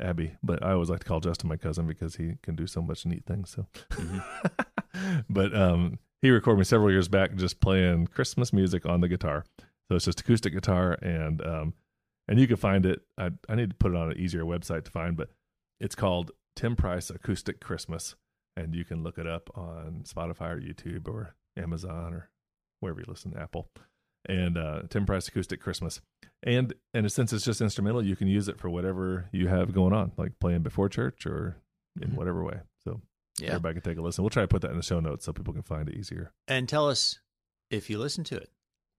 Abby. 0.00 0.34
But 0.42 0.62
I 0.62 0.72
always 0.72 0.90
like 0.90 1.00
to 1.00 1.06
call 1.06 1.20
Justin 1.20 1.48
my 1.48 1.56
cousin 1.56 1.86
because 1.86 2.16
he 2.16 2.34
can 2.42 2.56
do 2.56 2.66
so 2.66 2.82
much 2.82 3.06
neat 3.06 3.24
things. 3.26 3.50
So, 3.50 3.66
Mhm. 3.90 5.24
but 5.30 5.54
um, 5.54 5.98
he 6.20 6.30
recorded 6.30 6.58
me 6.58 6.64
several 6.64 6.90
years 6.90 7.06
back 7.08 7.36
just 7.36 7.60
playing 7.60 8.08
Christmas 8.08 8.52
music 8.52 8.84
on 8.86 9.00
the 9.02 9.08
guitar. 9.08 9.44
So 9.88 9.94
it's 9.96 10.04
just 10.06 10.20
acoustic 10.20 10.52
guitar, 10.52 10.98
and 11.00 11.40
um, 11.46 11.74
and 12.26 12.40
you 12.40 12.48
can 12.48 12.56
find 12.56 12.84
it. 12.84 13.02
I 13.16 13.30
I 13.48 13.54
need 13.54 13.70
to 13.70 13.76
put 13.76 13.92
it 13.92 13.96
on 13.96 14.10
an 14.10 14.18
easier 14.18 14.42
website 14.42 14.84
to 14.84 14.90
find, 14.90 15.16
but 15.16 15.30
it's 15.80 15.94
called 15.94 16.32
Tim 16.56 16.74
Price 16.74 17.10
Acoustic 17.10 17.60
Christmas, 17.60 18.16
and 18.56 18.74
you 18.74 18.84
can 18.84 19.02
look 19.04 19.18
it 19.18 19.26
up 19.26 19.50
on 19.54 20.02
Spotify 20.04 20.50
or 20.56 20.60
YouTube 20.60 21.06
or 21.08 21.34
Amazon 21.56 22.14
or 22.14 22.30
wherever 22.80 22.98
you 23.00 23.06
listen, 23.06 23.34
Apple. 23.38 23.68
And 24.28 24.58
uh, 24.58 24.82
Tim 24.90 25.06
Price 25.06 25.28
Acoustic 25.28 25.60
Christmas, 25.60 26.00
and 26.42 26.74
and 26.92 27.10
since 27.12 27.32
it's 27.32 27.44
just 27.44 27.60
instrumental, 27.60 28.04
you 28.04 28.16
can 28.16 28.26
use 28.26 28.48
it 28.48 28.58
for 28.58 28.68
whatever 28.68 29.26
you 29.30 29.46
have 29.46 29.72
going 29.72 29.92
on, 29.92 30.10
like 30.16 30.32
playing 30.40 30.62
before 30.62 30.88
church 30.88 31.24
or 31.26 31.58
in 32.02 32.10
Mhm. 32.10 32.14
whatever 32.14 32.42
way. 32.42 32.60
So 32.82 33.00
Yeah. 33.38 33.48
everybody 33.50 33.74
can 33.74 33.82
take 33.82 33.98
a 33.98 34.02
listen. 34.02 34.24
We'll 34.24 34.30
try 34.30 34.42
to 34.42 34.48
put 34.48 34.62
that 34.62 34.72
in 34.72 34.76
the 34.78 34.82
show 34.82 34.98
notes 34.98 35.24
so 35.26 35.32
people 35.32 35.52
can 35.54 35.62
find 35.62 35.88
it 35.88 35.94
easier. 35.94 36.32
And 36.48 36.68
tell 36.68 36.88
us 36.88 37.20
if 37.70 37.88
you 37.88 37.98
listen 37.98 38.24
to 38.24 38.36
it. 38.36 38.50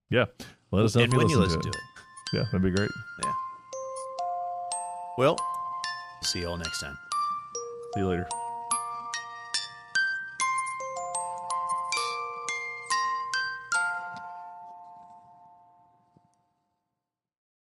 Yeah, 0.10 0.26
let 0.72 0.86
us 0.86 0.96
know 0.96 1.02
and 1.04 1.12
if 1.12 1.14
you 1.14 1.18
when 1.18 1.28
listen, 1.28 1.40
you 1.42 1.46
listen 1.46 1.62
to, 1.62 1.72
to 1.72 1.78
it. 1.78 1.82
it. 1.82 2.38
Yeah, 2.38 2.44
that'd 2.46 2.62
be 2.62 2.72
great. 2.72 2.90
Yeah. 3.26 3.34
Well, 5.18 5.38
see 6.22 6.40
you 6.40 6.48
all 6.48 6.58
next 6.58 6.80
time. 6.80 6.98
See 7.98 8.02
you 8.02 8.10
later. 8.10 8.47